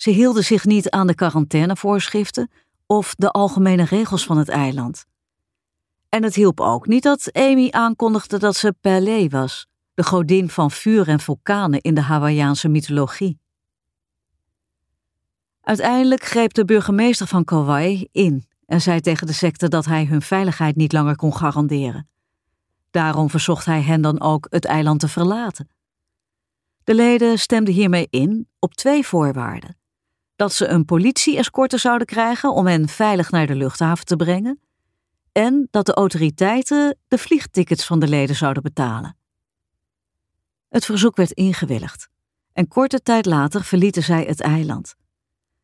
Ze 0.04 0.10
hielden 0.10 0.44
zich 0.44 0.64
niet 0.64 0.90
aan 0.90 1.06
de 1.06 1.14
quarantainevoorschriften 1.14 2.50
of 2.86 3.14
de 3.14 3.30
algemene 3.30 3.84
regels 3.84 4.24
van 4.24 4.38
het 4.38 4.48
eiland. 4.48 5.04
En 6.08 6.22
het 6.22 6.34
hielp 6.34 6.60
ook 6.60 6.86
niet 6.86 7.02
dat 7.02 7.32
Amy 7.32 7.68
aankondigde 7.70 8.38
dat 8.38 8.56
ze 8.56 8.74
Pele 8.80 9.28
was, 9.28 9.66
de 9.94 10.04
godin 10.04 10.48
van 10.48 10.70
vuur 10.70 11.08
en 11.08 11.20
vulkanen 11.20 11.80
in 11.80 11.94
de 11.94 12.00
Hawaïaanse 12.00 12.68
mythologie. 12.68 13.38
Uiteindelijk 15.60 16.24
greep 16.24 16.54
de 16.54 16.64
burgemeester 16.64 17.26
van 17.26 17.44
Kauai 17.44 18.08
in 18.12 18.48
en 18.66 18.80
zei 18.80 19.00
tegen 19.00 19.26
de 19.26 19.32
secte 19.32 19.68
dat 19.68 19.84
hij 19.84 20.04
hun 20.04 20.22
veiligheid 20.22 20.76
niet 20.76 20.92
langer 20.92 21.16
kon 21.16 21.36
garanderen. 21.36 22.08
Daarom 22.90 23.30
verzocht 23.30 23.64
hij 23.64 23.82
hen 23.82 24.00
dan 24.00 24.20
ook 24.20 24.46
het 24.50 24.64
eiland 24.64 25.00
te 25.00 25.08
verlaten. 25.08 25.68
De 26.84 26.94
leden 26.94 27.38
stemden 27.38 27.74
hiermee 27.74 28.06
in 28.10 28.48
op 28.58 28.74
twee 28.74 29.06
voorwaarden: 29.06 29.82
dat 30.36 30.52
ze 30.52 30.66
een 30.66 30.84
politie-escorte 30.84 31.78
zouden 31.78 32.06
krijgen 32.06 32.52
om 32.52 32.66
hen 32.66 32.88
veilig 32.88 33.30
naar 33.30 33.46
de 33.46 33.54
luchthaven 33.54 34.04
te 34.04 34.16
brengen, 34.16 34.60
en 35.32 35.68
dat 35.70 35.86
de 35.86 35.94
autoriteiten 35.94 36.98
de 37.08 37.18
vliegtickets 37.18 37.86
van 37.86 37.98
de 37.98 38.08
leden 38.08 38.36
zouden 38.36 38.62
betalen. 38.62 39.16
Het 40.68 40.84
verzoek 40.84 41.16
werd 41.16 41.30
ingewilligd 41.30 42.08
en 42.52 42.68
korte 42.68 43.02
tijd 43.02 43.26
later 43.26 43.64
verlieten 43.64 44.02
zij 44.02 44.24
het 44.24 44.40
eiland. 44.40 44.94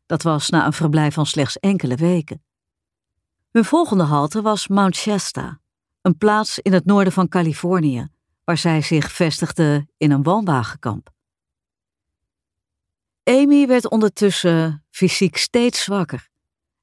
Dat 0.05 0.21
was 0.21 0.49
na 0.49 0.65
een 0.65 0.73
verblijf 0.73 1.13
van 1.13 1.25
slechts 1.25 1.59
enkele 1.59 1.95
weken. 1.95 2.43
Hun 3.51 3.65
volgende 3.65 4.03
halte 4.03 4.41
was 4.41 4.67
Mount 4.67 4.95
Shasta, 4.95 5.59
een 6.01 6.17
plaats 6.17 6.59
in 6.59 6.73
het 6.73 6.85
noorden 6.85 7.13
van 7.13 7.27
Californië, 7.27 8.07
waar 8.43 8.57
zij 8.57 8.81
zich 8.81 9.11
vestigde 9.11 9.87
in 9.97 10.11
een 10.11 10.23
woonwagenkamp. 10.23 11.09
Amy 13.23 13.67
werd 13.67 13.89
ondertussen 13.89 14.85
fysiek 14.89 15.37
steeds 15.37 15.83
zwakker 15.83 16.29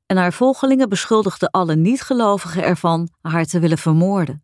en 0.07 0.17
haar 0.17 0.33
volgelingen 0.33 0.89
beschuldigden 0.89 1.51
alle 1.51 1.77
niet-gelovigen 1.77 2.63
ervan 2.63 3.09
haar 3.21 3.45
te 3.45 3.59
willen 3.59 3.79
vermoorden. 3.79 4.43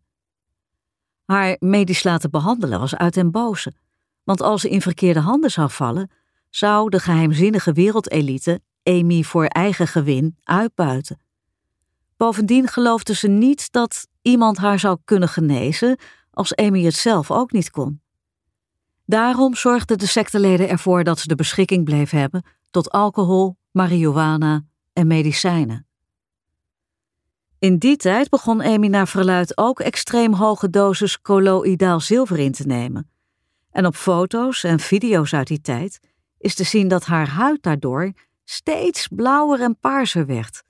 Haar 1.25 1.55
medisch 1.59 2.03
laten 2.03 2.31
behandelen 2.31 2.79
was 2.79 2.95
uit 2.95 3.13
den 3.13 3.31
boze, 3.31 3.73
want 4.23 4.41
als 4.41 4.61
ze 4.61 4.69
in 4.69 4.81
verkeerde 4.81 5.19
handen 5.19 5.51
zou 5.51 5.69
vallen, 5.69 6.11
zou 6.49 6.89
de 6.89 6.99
geheimzinnige 6.99 7.71
wereldelite 7.73 8.61
Amy 8.83 9.23
voor 9.23 9.45
eigen 9.45 9.87
gewin 9.87 10.37
uitbuiten. 10.43 11.19
Bovendien 12.17 12.67
geloofde 12.67 13.15
ze 13.15 13.27
niet 13.27 13.71
dat 13.71 14.07
iemand 14.21 14.57
haar 14.57 14.79
zou 14.79 14.97
kunnen 15.05 15.29
genezen 15.29 15.97
als 16.31 16.55
Amy 16.55 16.83
het 16.83 16.95
zelf 16.95 17.31
ook 17.31 17.51
niet 17.51 17.71
kon. 17.71 18.01
Daarom 19.05 19.55
zorgden 19.55 19.97
de 19.97 20.07
secteleden 20.07 20.69
ervoor 20.69 21.03
dat 21.03 21.19
ze 21.19 21.27
de 21.27 21.35
beschikking 21.35 21.83
bleef 21.83 22.09
hebben 22.09 22.45
tot 22.69 22.91
alcohol, 22.91 23.57
marihuana 23.71 24.63
en 24.93 25.07
medicijnen. 25.07 25.87
In 27.59 27.77
die 27.77 27.97
tijd 27.97 28.29
begon 28.29 28.63
Amy 28.63 28.87
naar 28.87 29.07
verluid 29.07 29.57
ook 29.57 29.79
extreem 29.79 30.33
hoge 30.33 30.69
doses 30.69 31.21
colloïdaal 31.21 31.99
zilver 31.99 32.39
in 32.39 32.51
te 32.51 32.65
nemen. 32.65 33.09
En 33.71 33.85
op 33.85 33.95
foto's 33.95 34.63
en 34.63 34.79
video's 34.79 35.33
uit 35.33 35.47
die 35.47 35.61
tijd 35.61 35.99
is 36.37 36.55
te 36.55 36.63
zien 36.63 36.87
dat 36.87 37.05
haar 37.05 37.27
huid 37.27 37.63
daardoor 37.63 38.13
steeds 38.43 39.07
blauwer 39.07 39.61
en 39.61 39.79
paarser 39.79 40.25
werd. 40.25 40.63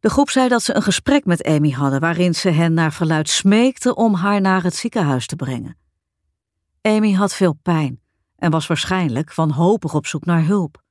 De 0.00 0.10
groep 0.10 0.30
zei 0.30 0.48
dat 0.48 0.62
ze 0.62 0.74
een 0.74 0.82
gesprek 0.82 1.24
met 1.24 1.44
Amy 1.44 1.70
hadden 1.70 2.00
waarin 2.00 2.34
ze 2.34 2.50
hen 2.50 2.74
naar 2.74 2.92
verluid 2.92 3.28
smeekte 3.28 3.94
om 3.94 4.14
haar 4.14 4.40
naar 4.40 4.62
het 4.62 4.74
ziekenhuis 4.74 5.26
te 5.26 5.36
brengen. 5.36 5.76
Amy 6.82 7.12
had 7.12 7.34
veel 7.34 7.52
pijn 7.52 8.00
en 8.36 8.50
was 8.50 8.66
waarschijnlijk 8.66 9.34
wanhopig 9.34 9.94
op 9.94 10.06
zoek 10.06 10.24
naar 10.24 10.44
hulp. 10.44 10.82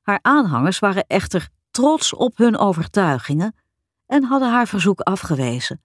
Haar 0.00 0.18
aanhangers 0.22 0.78
waren 0.78 1.06
echter 1.06 1.48
trots 1.70 2.14
op 2.14 2.36
hun 2.36 2.56
overtuigingen 2.56 3.54
en 4.06 4.24
hadden 4.24 4.50
haar 4.50 4.66
verzoek 4.66 5.00
afgewezen. 5.00 5.82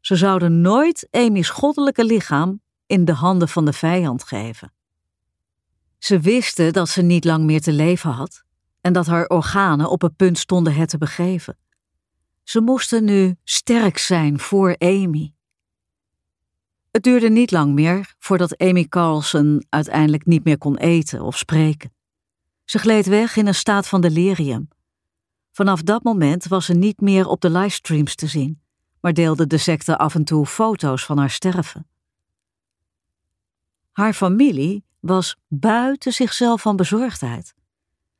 Ze 0.00 0.16
zouden 0.16 0.60
nooit 0.60 1.08
Amy's 1.10 1.48
goddelijke 1.48 2.04
lichaam 2.04 2.60
in 2.86 3.04
de 3.04 3.12
handen 3.12 3.48
van 3.48 3.64
de 3.64 3.72
vijand 3.72 4.24
geven. 4.24 4.72
Ze 5.98 6.20
wisten 6.20 6.72
dat 6.72 6.88
ze 6.88 7.02
niet 7.02 7.24
lang 7.24 7.44
meer 7.44 7.60
te 7.60 7.72
leven 7.72 8.10
had 8.10 8.44
en 8.80 8.92
dat 8.92 9.06
haar 9.06 9.26
organen 9.26 9.90
op 9.90 10.02
het 10.02 10.16
punt 10.16 10.38
stonden 10.38 10.74
het 10.74 10.88
te 10.88 10.98
begeven. 10.98 11.58
Ze 12.42 12.60
moesten 12.60 13.04
nu 13.04 13.36
sterk 13.44 13.98
zijn 13.98 14.38
voor 14.38 14.76
Amy. 14.78 15.34
Het 16.90 17.02
duurde 17.02 17.28
niet 17.28 17.50
lang 17.50 17.74
meer 17.74 18.14
voordat 18.18 18.58
Amy 18.58 18.84
Carlson 18.84 19.64
uiteindelijk 19.68 20.26
niet 20.26 20.44
meer 20.44 20.58
kon 20.58 20.76
eten 20.76 21.20
of 21.20 21.38
spreken. 21.38 21.92
Ze 22.64 22.78
gleed 22.78 23.06
weg 23.06 23.36
in 23.36 23.46
een 23.46 23.54
staat 23.54 23.88
van 23.88 24.00
delirium. 24.00 24.68
Vanaf 25.52 25.82
dat 25.82 26.02
moment 26.02 26.46
was 26.46 26.64
ze 26.64 26.74
niet 26.74 27.00
meer 27.00 27.26
op 27.26 27.40
de 27.40 27.50
livestreams 27.50 28.14
te 28.14 28.26
zien, 28.26 28.60
maar 29.00 29.12
deelde 29.12 29.46
de 29.46 29.58
secte 29.58 29.98
af 29.98 30.14
en 30.14 30.24
toe 30.24 30.46
foto's 30.46 31.04
van 31.04 31.18
haar 31.18 31.30
sterven. 31.30 31.86
Haar 33.92 34.12
familie 34.12 34.84
was 35.00 35.36
buiten 35.48 36.12
zichzelf 36.12 36.60
van 36.60 36.76
bezorgdheid. 36.76 37.54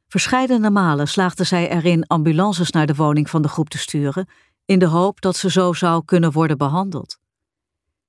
Verscheidene 0.09 0.71
malen 0.71 1.09
slaagde 1.09 1.45
zij 1.45 1.71
erin 1.71 2.07
ambulances 2.07 2.71
naar 2.71 2.87
de 2.87 2.95
woning 2.95 3.31
van 3.31 3.43
de 3.43 3.49
groep 3.49 3.69
te 3.69 3.79
sturen, 3.79 4.29
in 4.65 4.79
de 4.79 4.87
hoop 4.87 5.21
dat 5.21 5.37
ze 5.37 5.51
zo 5.51 5.73
zou 5.73 6.05
kunnen 6.05 6.33
worden 6.33 6.59
behandeld. 6.59 7.19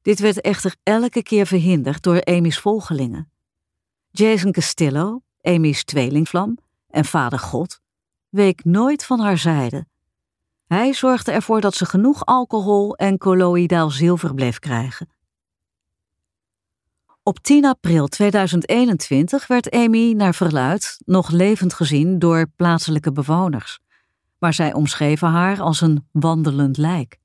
Dit 0.01 0.19
werd 0.19 0.41
echter 0.41 0.75
elke 0.83 1.23
keer 1.23 1.47
verhinderd 1.47 2.03
door 2.03 2.23
Amy's 2.23 2.59
volgelingen. 2.59 3.31
Jason 4.11 4.51
Castillo, 4.51 5.21
Amy's 5.41 5.83
tweelingvlam 5.83 6.57
en 6.89 7.05
vader 7.05 7.39
God, 7.39 7.81
week 8.29 8.63
nooit 8.63 9.05
van 9.05 9.19
haar 9.19 9.37
zijde. 9.37 9.85
Hij 10.67 10.93
zorgde 10.93 11.31
ervoor 11.31 11.61
dat 11.61 11.75
ze 11.75 11.85
genoeg 11.85 12.25
alcohol 12.25 12.95
en 12.95 13.17
colloïdaal 13.17 13.89
zilver 13.89 14.33
bleef 14.33 14.59
krijgen. 14.59 15.09
Op 17.23 17.39
10 17.39 17.65
april 17.65 18.07
2021 18.07 19.47
werd 19.47 19.71
Amy 19.71 20.13
naar 20.13 20.35
verluid 20.35 21.01
nog 21.05 21.29
levend 21.29 21.73
gezien 21.73 22.19
door 22.19 22.47
plaatselijke 22.55 23.11
bewoners, 23.11 23.79
maar 24.39 24.53
zij 24.53 24.73
omschreven 24.73 25.27
haar 25.27 25.61
als 25.61 25.81
een 25.81 26.07
wandelend 26.11 26.77
lijk. 26.77 27.19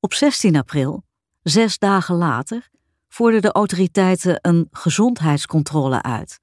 Op 0.00 0.14
16 0.14 0.56
april, 0.56 1.04
zes 1.42 1.78
dagen 1.78 2.14
later, 2.14 2.68
voerden 3.08 3.42
de 3.42 3.52
autoriteiten 3.52 4.38
een 4.42 4.68
gezondheidscontrole 4.70 6.02
uit. 6.02 6.40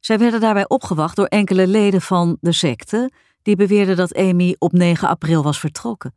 Zij 0.00 0.18
werden 0.18 0.40
daarbij 0.40 0.68
opgewacht 0.68 1.16
door 1.16 1.26
enkele 1.26 1.66
leden 1.66 2.00
van 2.00 2.36
de 2.40 2.52
secte, 2.52 3.10
die 3.42 3.56
beweerden 3.56 3.96
dat 3.96 4.14
Amy 4.14 4.56
op 4.58 4.72
9 4.72 5.08
april 5.08 5.42
was 5.42 5.60
vertrokken, 5.60 6.14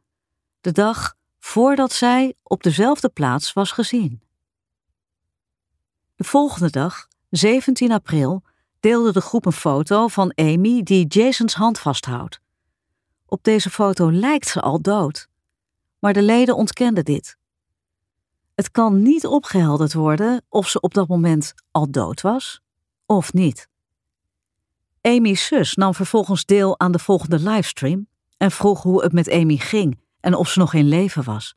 de 0.61 0.71
dag 0.71 1.15
voordat 1.39 1.91
zij 1.91 2.33
op 2.43 2.63
dezelfde 2.63 3.09
plaats 3.09 3.53
was 3.53 3.71
gezien. 3.71 4.21
De 6.15 6.23
volgende 6.23 6.69
dag, 6.69 7.07
17 7.29 7.91
april, 7.91 8.43
deelde 8.79 9.11
de 9.11 9.21
groep 9.21 9.45
een 9.45 9.51
foto 9.51 10.07
van 10.07 10.33
Amy 10.35 10.83
die 10.83 11.07
Jasons 11.07 11.53
hand 11.53 11.79
vasthoudt. 11.79 12.41
Op 13.25 13.43
deze 13.43 13.69
foto 13.69 14.11
lijkt 14.11 14.47
ze 14.47 14.61
al 14.61 14.81
dood, 14.81 15.27
maar 15.99 16.13
de 16.13 16.21
leden 16.21 16.55
ontkenden 16.55 17.05
dit. 17.05 17.37
Het 18.55 18.71
kan 18.71 19.01
niet 19.01 19.25
opgehelderd 19.25 19.93
worden 19.93 20.41
of 20.49 20.69
ze 20.69 20.79
op 20.79 20.93
dat 20.93 21.07
moment 21.07 21.53
al 21.71 21.91
dood 21.91 22.21
was 22.21 22.61
of 23.05 23.33
niet. 23.33 23.69
Amy's 25.01 25.45
zus 25.45 25.75
nam 25.75 25.93
vervolgens 25.93 26.45
deel 26.45 26.79
aan 26.79 26.91
de 26.91 26.99
volgende 26.99 27.39
livestream 27.39 28.07
en 28.37 28.51
vroeg 28.51 28.83
hoe 28.83 29.03
het 29.03 29.11
met 29.11 29.31
Amy 29.31 29.57
ging 29.57 29.99
en 30.19 30.35
of 30.35 30.49
ze 30.49 30.59
nog 30.59 30.73
in 30.73 30.87
leven 30.87 31.23
was. 31.23 31.55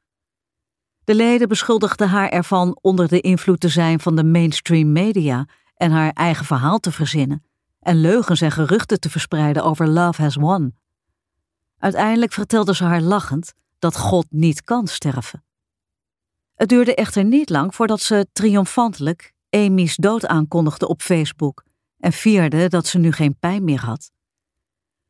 De 1.04 1.14
leden 1.14 1.48
beschuldigden 1.48 2.08
haar 2.08 2.28
ervan 2.28 2.78
onder 2.80 3.08
de 3.08 3.20
invloed 3.20 3.60
te 3.60 3.68
zijn 3.68 4.00
van 4.00 4.16
de 4.16 4.24
mainstream 4.24 4.92
media 4.92 5.46
en 5.76 5.90
haar 5.90 6.12
eigen 6.12 6.44
verhaal 6.44 6.78
te 6.78 6.92
verzinnen 6.92 7.44
en 7.80 8.00
leugens 8.00 8.40
en 8.40 8.50
geruchten 8.50 9.00
te 9.00 9.10
verspreiden 9.10 9.64
over 9.64 9.88
Love 9.88 10.22
Has 10.22 10.34
Won. 10.34 10.74
Uiteindelijk 11.78 12.32
vertelde 12.32 12.74
ze 12.74 12.84
haar 12.84 13.00
lachend 13.00 13.52
dat 13.78 13.96
God 13.96 14.26
niet 14.30 14.62
kan 14.62 14.86
sterven. 14.86 15.44
Het 16.54 16.68
duurde 16.68 16.94
echter 16.94 17.24
niet 17.24 17.50
lang 17.50 17.74
voordat 17.74 18.00
ze 18.00 18.26
triomfantelijk 18.32 19.32
Amy's 19.50 19.96
dood 19.96 20.26
aankondigde 20.26 20.88
op 20.88 21.02
Facebook 21.02 21.64
en 21.98 22.12
vierde 22.12 22.68
dat 22.68 22.86
ze 22.86 22.98
nu 22.98 23.12
geen 23.12 23.36
pijn 23.38 23.64
meer 23.64 23.80
had. 23.80 24.10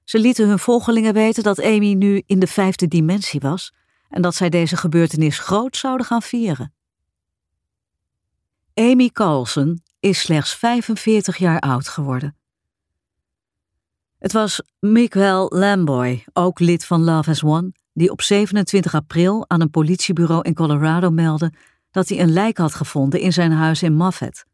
Ze 0.04 0.18
lieten 0.18 0.48
hun 0.48 0.58
volgelingen 0.58 1.14
weten 1.14 1.42
dat 1.42 1.62
Amy 1.62 1.92
nu 1.92 2.22
in 2.26 2.38
de 2.38 2.46
vijfde 2.46 2.88
dimensie 2.88 3.40
was 3.40 3.72
en 4.08 4.22
dat 4.22 4.34
zij 4.34 4.48
deze 4.48 4.76
gebeurtenis 4.76 5.38
groot 5.38 5.76
zouden 5.76 6.06
gaan 6.06 6.22
vieren. 6.22 6.72
Amy 8.74 9.08
Carlson 9.08 9.82
is 10.00 10.20
slechts 10.20 10.54
45 10.54 11.36
jaar 11.36 11.60
oud 11.60 11.88
geworden. 11.88 12.36
Het 14.18 14.32
was 14.32 14.62
Miguel 14.78 15.50
Lamboy, 15.54 16.24
ook 16.32 16.58
lid 16.58 16.84
van 16.84 17.04
Love 17.04 17.28
Has 17.28 17.40
Won, 17.40 17.74
die 17.94 18.10
op 18.10 18.22
27 18.22 18.94
april 18.94 19.44
aan 19.48 19.60
een 19.60 19.70
politiebureau 19.70 20.42
in 20.42 20.54
Colorado 20.54 21.10
meldde 21.10 21.52
dat 21.90 22.08
hij 22.08 22.20
een 22.20 22.32
lijk 22.32 22.58
had 22.58 22.74
gevonden 22.74 23.20
in 23.20 23.32
zijn 23.32 23.52
huis 23.52 23.82
in 23.82 23.94
Moffat. 23.94 24.44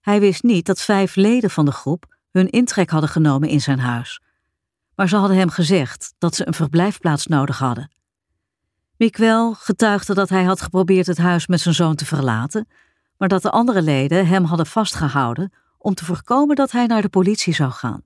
Hij 0.00 0.20
wist 0.20 0.42
niet 0.42 0.66
dat 0.66 0.80
vijf 0.80 1.16
leden 1.16 1.50
van 1.50 1.64
de 1.64 1.72
groep 1.72 2.16
hun 2.30 2.50
intrek 2.50 2.90
hadden 2.90 3.10
genomen 3.10 3.48
in 3.48 3.60
zijn 3.60 3.78
huis, 3.78 4.22
maar 4.94 5.08
ze 5.08 5.16
hadden 5.16 5.36
hem 5.36 5.50
gezegd 5.50 6.14
dat 6.18 6.34
ze 6.34 6.46
een 6.46 6.54
verblijfplaats 6.54 7.26
nodig 7.26 7.58
hadden. 7.58 7.90
Miguel 8.96 9.54
getuigde 9.54 10.14
dat 10.14 10.28
hij 10.28 10.44
had 10.44 10.60
geprobeerd 10.60 11.06
het 11.06 11.18
huis 11.18 11.46
met 11.46 11.60
zijn 11.60 11.74
zoon 11.74 11.94
te 11.94 12.06
verlaten, 12.06 12.68
maar 13.16 13.28
dat 13.28 13.42
de 13.42 13.50
andere 13.50 13.82
leden 13.82 14.26
hem 14.26 14.44
hadden 14.44 14.66
vastgehouden 14.66 15.52
om 15.78 15.94
te 15.94 16.04
voorkomen 16.04 16.56
dat 16.56 16.70
hij 16.70 16.86
naar 16.86 17.02
de 17.02 17.08
politie 17.08 17.54
zou 17.54 17.70
gaan. 17.70 18.02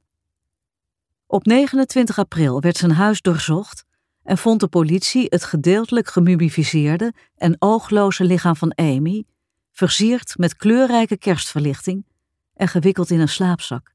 Op 1.26 1.46
29 1.46 2.18
april 2.18 2.60
werd 2.60 2.76
zijn 2.76 2.92
huis 2.92 3.20
doorzocht 3.20 3.85
en 4.26 4.38
vond 4.38 4.60
de 4.60 4.68
politie 4.68 5.26
het 5.28 5.44
gedeeltelijk 5.44 6.08
gemumificeerde 6.08 7.12
en 7.36 7.56
oogloze 7.58 8.24
lichaam 8.24 8.56
van 8.56 8.74
Amy, 8.74 9.24
versierd 9.72 10.38
met 10.38 10.56
kleurrijke 10.56 11.16
kerstverlichting 11.16 12.06
en 12.54 12.68
gewikkeld 12.68 13.10
in 13.10 13.20
een 13.20 13.28
slaapzak. 13.28 13.94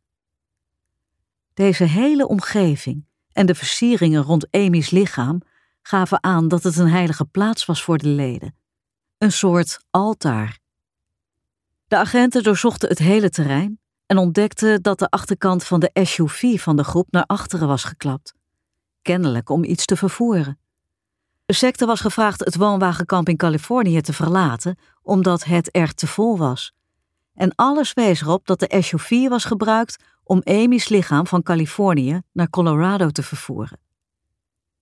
Deze 1.53 1.83
hele 1.83 2.27
omgeving 2.27 3.05
en 3.31 3.45
de 3.45 3.55
versieringen 3.55 4.21
rond 4.21 4.51
Amy's 4.51 4.89
lichaam 4.89 5.41
gaven 5.81 6.23
aan 6.23 6.47
dat 6.47 6.63
het 6.63 6.77
een 6.77 6.89
heilige 6.89 7.25
plaats 7.25 7.65
was 7.65 7.83
voor 7.83 7.97
de 7.97 8.07
leden, 8.07 8.55
een 9.17 9.31
soort 9.31 9.79
altaar. 9.89 10.59
De 11.87 11.97
agenten 11.97 12.43
doorzochten 12.43 12.89
het 12.89 12.99
hele 12.99 13.29
terrein 13.29 13.79
en 14.05 14.17
ontdekten 14.17 14.81
dat 14.81 14.99
de 14.99 15.09
achterkant 15.09 15.63
van 15.63 15.79
de 15.79 15.89
SUV 15.93 16.61
van 16.61 16.75
de 16.75 16.83
groep 16.83 17.07
naar 17.11 17.25
achteren 17.25 17.67
was 17.67 17.83
geklapt, 17.83 18.33
kennelijk 19.01 19.49
om 19.49 19.63
iets 19.63 19.85
te 19.85 19.95
vervoeren. 19.95 20.59
De 21.45 21.53
secte 21.53 21.85
was 21.85 21.99
gevraagd 21.99 22.39
het 22.39 22.55
woonwagenkamp 22.55 23.29
in 23.29 23.37
Californië 23.37 24.01
te 24.01 24.13
verlaten 24.13 24.77
omdat 25.01 25.43
het 25.43 25.69
er 25.71 25.93
te 25.93 26.07
vol 26.07 26.37
was. 26.37 26.73
En 27.33 27.55
alles 27.55 27.93
wees 27.93 28.21
erop 28.21 28.47
dat 28.47 28.59
de 28.59 28.81
SUV 28.81 29.27
was 29.27 29.45
gebruikt 29.45 30.03
om 30.23 30.41
Amy's 30.43 30.89
lichaam 30.89 31.27
van 31.27 31.43
Californië 31.43 32.21
naar 32.31 32.49
Colorado 32.49 33.09
te 33.09 33.23
vervoeren. 33.23 33.79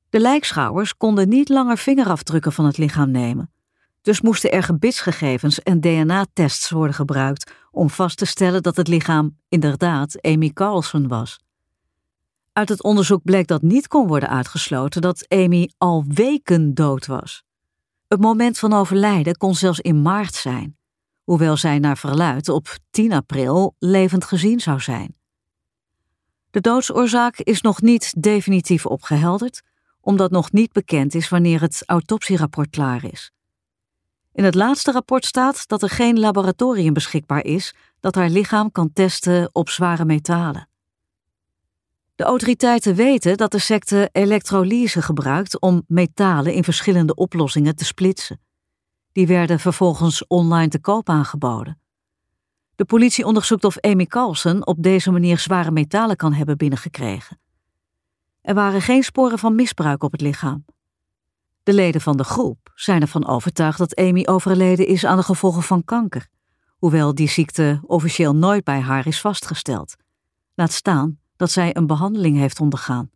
De 0.10 0.19
lijkschouwers 0.19 0.97
konden 0.97 1.29
niet 1.29 1.49
langer 1.49 1.77
vingerafdrukken 1.77 2.51
van 2.51 2.65
het 2.65 2.77
lichaam 2.77 3.12
nemen, 3.12 3.51
dus 4.01 4.21
moesten 4.21 4.51
er 4.51 4.63
gebitsgegevens 4.63 5.63
en 5.63 5.82
DNA-tests 5.82 6.69
worden 6.69 6.95
gebruikt 6.95 7.51
om 7.71 7.89
vast 7.89 8.17
te 8.17 8.25
stellen 8.25 8.63
dat 8.63 8.75
het 8.75 8.88
lichaam 8.88 9.38
inderdaad 9.47 10.21
Amy 10.21 10.49
Carlson 10.49 11.08
was. 11.08 11.39
Uit 12.60 12.69
het 12.69 12.84
onderzoek 12.84 13.24
bleek 13.24 13.48
dat 13.48 13.62
niet 13.62 13.88
kon 13.88 14.08
worden 14.08 14.30
uitgesloten 14.30 15.02
dat 15.02 15.26
Amy 15.28 15.69
al 15.78 16.04
weken 16.08 16.74
dood 16.74 17.06
was. 17.06 17.43
Het 18.08 18.22
moment 18.22 18.60
van 18.60 18.74
overlijden 18.74 19.38
kon 19.38 19.56
zelfs 19.56 19.80
in 19.80 20.02
maart 20.02 20.34
zijn, 20.34 20.78
hoewel 21.24 21.58
zij 21.58 21.80
naar 21.80 21.98
verluid 21.98 22.50
op 22.50 22.78
10 22.89 23.13
april 23.13 23.76
levend 23.78 24.24
gezien 24.24 24.60
zou 24.60 24.80
zijn. 24.80 25.15
De 26.52 26.62
doodsoorzaak 26.62 27.38
is 27.38 27.62
nog 27.62 27.82
niet 27.82 28.13
definitief 28.22 28.86
opgehelderd, 28.86 29.62
omdat 30.02 30.32
nog 30.32 30.52
niet 30.52 30.72
bekend 30.72 31.15
is 31.15 31.30
wanneer 31.30 31.62
het 31.62 31.84
autopsierapport 31.86 32.69
klaar 32.69 33.04
is. 33.04 33.32
In 34.34 34.43
het 34.43 34.56
laatste 34.56 34.91
rapport 34.91 35.26
staat 35.26 35.67
dat 35.67 35.82
er 35.82 35.89
geen 35.89 36.19
laboratorium 36.19 36.93
beschikbaar 36.93 37.43
is 37.43 37.74
dat 38.00 38.15
haar 38.15 38.30
lichaam 38.30 38.72
kan 38.72 38.93
testen 38.93 39.50
op 39.52 39.69
zware 39.69 40.06
metalen. 40.06 40.68
De 42.19 42.25
autoriteiten 42.25 42.95
weten 42.95 43.38
dat 43.38 43.51
de 43.51 43.60
secte 43.60 44.10
elektrolyse 44.12 45.01
gebruikt 45.01 45.60
om 45.60 45.84
metalen 45.88 46.53
in 46.53 46.63
verschillende 46.63 47.15
oplossingen 47.15 47.75
te 47.75 47.86
splitsen. 47.86 48.41
Die 49.12 49.27
werden 49.27 49.60
vervolgens 49.60 50.27
online 50.27 50.67
te 50.67 50.79
koop 50.79 51.10
aangeboden. 51.10 51.82
De 52.75 52.86
politie 52.86 53.25
onderzoekt 53.25 53.63
of 53.63 53.79
Amy 53.79 54.05
Carlson 54.05 54.65
op 54.65 54.84
deze 54.84 55.12
manier 55.12 55.38
zware 55.38 55.71
metalen 55.71 56.15
kan 56.15 56.34
hebben 56.34 56.58
binnengekregen. 56.58 57.39
Er 58.41 58.53
waren 58.53 58.82
geen 58.82 59.03
sporen 59.03 59.39
van 59.39 59.55
misbruik 59.55 60.03
op 60.03 60.12
het 60.12 60.21
lichaam. 60.21 60.65
De 61.63 61.73
leden 61.73 62.01
van 62.01 62.17
de 62.17 62.23
groep 62.23 62.71
zijn 62.75 63.01
ervan 63.01 63.27
overtuigd 63.27 63.77
dat 63.77 63.95
Amy 63.95 64.25
overleden 64.25 64.88
is 64.88 65.05
aan 65.05 65.17
de 65.17 65.23
gevolgen 65.23 65.63
van 65.63 65.84
kanker, 65.84 66.27
hoewel 66.77 67.15
die 67.15 67.29
ziekte 67.29 67.79
officieel 67.86 68.36
nooit 68.36 68.63
bij 68.63 68.79
haar 68.79 69.08
is 69.08 69.21
vastgesteld. 69.21 69.95
Laat 70.55 70.71
staan 70.71 71.19
dat 71.39 71.52
zij 71.52 71.75
een 71.75 71.88
behandeling 71.88 72.38
heeft 72.38 72.60
ondergaan. 72.60 73.12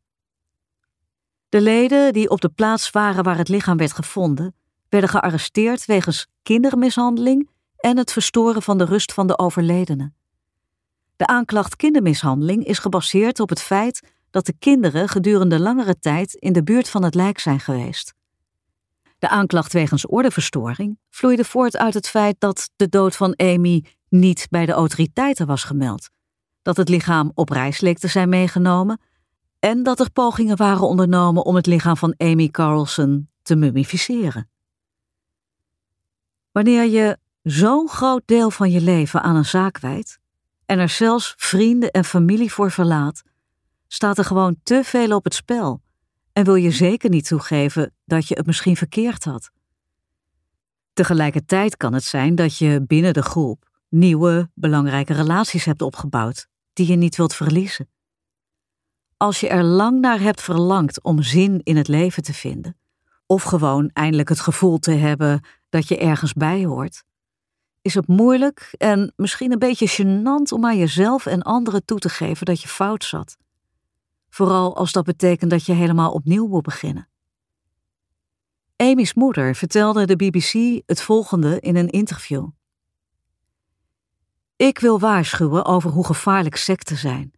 De 1.49 1.62
leden 1.62 2.13
die 2.13 2.29
op 2.29 2.41
de 2.41 2.49
plaats 2.49 2.89
waren 2.89 3.23
waar 3.23 3.38
het 3.38 3.49
lichaam 3.49 3.77
werd 3.77 3.91
gevonden, 3.93 4.55
werden 4.89 5.09
gearresteerd 5.09 5.86
wegens 5.86 6.27
kindermishandeling 6.43 7.49
en 7.75 7.97
het 7.97 8.12
verstoren 8.12 8.62
van 8.62 8.77
de 8.77 8.86
rust 8.86 9.13
van 9.13 9.27
de 9.27 9.38
overledene. 9.38 10.12
De 11.15 11.27
aanklacht 11.27 11.75
kindermishandeling 11.75 12.65
is 12.65 12.79
gebaseerd 12.79 13.39
op 13.39 13.49
het 13.49 13.62
feit 13.62 14.13
dat 14.31 14.45
de 14.45 14.53
kinderen 14.59 15.09
gedurende 15.09 15.59
langere 15.59 15.99
tijd 15.99 16.33
in 16.33 16.53
de 16.53 16.63
buurt 16.63 16.89
van 16.89 17.03
het 17.03 17.15
lijk 17.15 17.39
zijn 17.39 17.59
geweest. 17.59 18.13
De 19.19 19.29
aanklacht 19.29 19.73
wegens 19.73 20.07
ordeverstoring 20.07 20.97
vloeide 21.09 21.45
voort 21.45 21.77
uit 21.77 21.93
het 21.93 22.07
feit 22.07 22.36
dat 22.39 22.69
de 22.75 22.89
dood 22.89 23.15
van 23.15 23.36
Amy 23.36 23.86
niet 24.09 24.47
bij 24.49 24.65
de 24.65 24.71
autoriteiten 24.71 25.47
was 25.47 25.63
gemeld, 25.63 26.09
dat 26.63 26.78
het 26.78 26.89
lichaam 26.89 27.32
op 27.34 27.49
reis 27.49 27.80
leek 27.80 27.97
te 27.97 28.08
zijn 28.08 28.30
meegenomen 28.30 28.99
en 29.60 29.84
dat 29.84 29.99
er 29.99 30.12
pogingen 30.12 30.58
waren 30.58 30.88
ondernomen 30.88 31.45
om 31.45 31.56
het 31.56 31.65
lichaam 31.65 31.97
van 31.97 32.13
Amy 32.17 32.49
Carlson 32.49 33.30
te 33.41 33.56
mummificeren. 33.56 34.49
Wanneer 36.52 36.86
je 36.86 37.17
zo'n 37.41 37.89
groot 37.89 38.21
deel 38.26 38.52
van 38.52 38.71
je 38.71 38.82
leven 38.82 39.21
aan 39.21 39.36
een 39.36 39.45
zaak 39.45 39.80
wijdt 39.80 40.19
en 40.65 40.80
er 40.80 40.89
zelfs 40.89 41.34
vrienden 41.38 41.91
en 41.91 42.06
familie 42.06 42.52
voor 42.52 42.71
verlaat, 42.71 43.23
staat 43.88 44.17
er 44.17 44.26
gewoon 44.26 44.56
te 44.63 44.82
veel 44.84 45.15
op 45.15 45.23
het 45.23 45.34
spel 45.34 45.82
en 46.34 46.45
wil 46.45 46.56
je 46.56 46.71
zeker 46.71 47.10
niet 47.10 47.28
toegeven 47.28 47.93
dat 48.06 48.28
je 48.28 48.36
het 48.36 48.45
misschien 48.45 48.78
verkeerd 48.78 49.23
had. 49.23 49.52
Tegelijkertijd 50.93 51.78
kan 51.78 51.93
het 51.93 52.04
zijn 52.04 52.36
dat 52.36 52.58
je 52.58 52.84
binnen 52.88 53.13
de 53.13 53.21
groep 53.21 53.69
nieuwe, 53.89 54.49
belangrijke 54.54 55.13
relaties 55.13 55.65
hebt 55.65 55.82
opgebouwd 55.82 56.47
die 56.73 56.88
je 56.88 56.95
niet 56.95 57.15
wilt 57.15 57.36
verliezen. 57.36 57.89
Als 59.17 59.39
je 59.39 59.47
er 59.47 59.63
lang 59.63 59.99
naar 59.99 60.19
hebt 60.19 60.41
verlangd 60.41 61.03
om 61.03 61.21
zin 61.21 61.62
in 61.63 61.77
het 61.77 61.88
leven 61.88 62.23
te 62.23 62.33
vinden, 62.33 62.77
of 63.25 63.43
gewoon 63.43 63.89
eindelijk 63.93 64.29
het 64.29 64.39
gevoel 64.39 64.77
te 64.79 64.91
hebben 64.91 65.45
dat 65.69 65.88
je 65.88 65.97
ergens 65.97 66.33
bij 66.33 66.65
hoort, 66.65 67.03
is 67.81 67.93
het 67.93 68.07
moeilijk 68.07 68.73
en 68.77 69.13
misschien 69.15 69.51
een 69.51 69.59
beetje 69.59 69.89
gênant 69.89 70.53
om 70.53 70.65
aan 70.65 70.77
jezelf 70.77 71.25
en 71.25 71.41
anderen 71.41 71.86
toe 71.86 71.99
te 71.99 72.09
geven 72.09 72.45
dat 72.45 72.62
je 72.62 72.67
fout 72.67 73.03
zat 73.03 73.38
vooral 74.33 74.75
als 74.75 74.91
dat 74.91 75.03
betekent 75.03 75.51
dat 75.51 75.65
je 75.65 75.73
helemaal 75.73 76.12
opnieuw 76.12 76.47
moet 76.47 76.63
beginnen. 76.63 77.07
Amy's 78.75 79.13
moeder 79.13 79.55
vertelde 79.55 80.05
de 80.05 80.15
BBC 80.15 80.81
het 80.86 81.01
volgende 81.01 81.59
in 81.59 81.75
een 81.75 81.89
interview. 81.89 82.47
Ik 84.63 84.80
wil 84.80 84.99
waarschuwen 84.99 85.65
over 85.65 85.89
hoe 85.89 86.06
gevaarlijk 86.06 86.56
secten 86.56 86.97
zijn. 86.97 87.34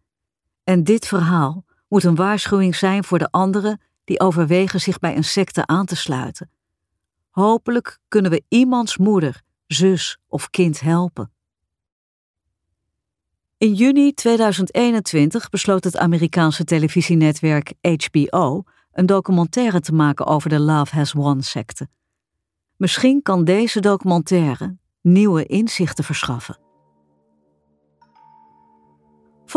En 0.64 0.84
dit 0.84 1.06
verhaal 1.06 1.64
moet 1.88 2.04
een 2.04 2.14
waarschuwing 2.14 2.76
zijn 2.76 3.04
voor 3.04 3.18
de 3.18 3.30
anderen 3.30 3.80
die 4.04 4.20
overwegen 4.20 4.80
zich 4.80 4.98
bij 4.98 5.16
een 5.16 5.24
secte 5.24 5.66
aan 5.66 5.86
te 5.86 5.96
sluiten. 5.96 6.50
Hopelijk 7.30 7.98
kunnen 8.08 8.30
we 8.30 8.42
iemands 8.48 8.96
moeder, 8.96 9.42
zus 9.66 10.18
of 10.26 10.50
kind 10.50 10.80
helpen. 10.80 11.32
In 13.58 13.74
juni 13.74 14.12
2021 14.12 15.48
besloot 15.48 15.84
het 15.84 15.96
Amerikaanse 15.96 16.64
televisienetwerk 16.64 17.74
HBO 17.80 18.62
een 18.92 19.06
documentaire 19.06 19.80
te 19.80 19.92
maken 19.92 20.26
over 20.26 20.48
de 20.48 20.60
Love 20.60 20.94
Has 20.94 21.12
Won 21.12 21.42
secte. 21.42 21.88
Misschien 22.76 23.22
kan 23.22 23.44
deze 23.44 23.80
documentaire 23.80 24.76
nieuwe 25.00 25.46
inzichten 25.46 26.04
verschaffen. 26.04 26.65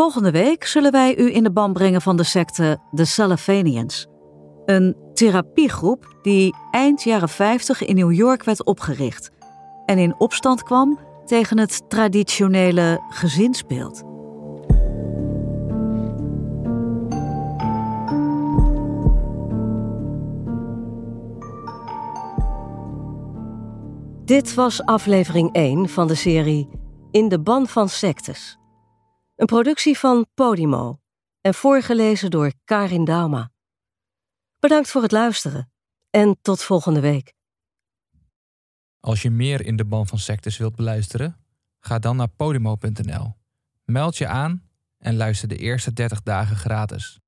Volgende 0.00 0.30
week 0.30 0.64
zullen 0.64 0.92
wij 0.92 1.16
u 1.16 1.34
in 1.34 1.42
de 1.42 1.52
ban 1.52 1.72
brengen 1.72 2.02
van 2.02 2.16
de 2.16 2.22
secte 2.22 2.78
The 2.94 3.04
Salafanians. 3.04 4.06
Een 4.64 4.96
therapiegroep 5.14 6.16
die 6.22 6.54
eind 6.70 7.02
jaren 7.02 7.28
50 7.28 7.84
in 7.84 7.94
New 7.94 8.12
York 8.12 8.44
werd 8.44 8.64
opgericht 8.64 9.30
en 9.86 9.98
in 9.98 10.14
opstand 10.18 10.62
kwam 10.62 10.98
tegen 11.24 11.58
het 11.58 11.90
traditionele 11.90 13.00
gezinsbeeld. 13.08 14.02
Dit 24.24 24.54
was 24.54 24.84
aflevering 24.84 25.52
1 25.52 25.88
van 25.88 26.06
de 26.06 26.14
serie 26.14 26.68
In 27.10 27.28
de 27.28 27.40
ban 27.40 27.66
van 27.66 27.88
sectes. 27.88 28.59
Een 29.40 29.46
productie 29.46 29.98
van 29.98 30.26
Podimo 30.34 31.00
en 31.40 31.54
voorgelezen 31.54 32.30
door 32.30 32.52
Karin 32.64 33.04
Dauma. 33.04 33.50
Bedankt 34.58 34.90
voor 34.90 35.02
het 35.02 35.12
luisteren 35.12 35.72
en 36.10 36.38
tot 36.42 36.62
volgende 36.62 37.00
week. 37.00 37.34
Als 39.00 39.22
je 39.22 39.30
meer 39.30 39.64
in 39.64 39.76
de 39.76 39.84
ban 39.84 40.06
van 40.06 40.18
sectes 40.18 40.56
wilt 40.56 40.76
beluisteren, 40.76 41.36
ga 41.78 41.98
dan 41.98 42.16
naar 42.16 42.28
podimo.nl. 42.28 43.34
Meld 43.84 44.16
je 44.16 44.26
aan 44.26 44.68
en 44.98 45.16
luister 45.16 45.48
de 45.48 45.56
eerste 45.56 45.92
30 45.92 46.22
dagen 46.22 46.56
gratis. 46.56 47.19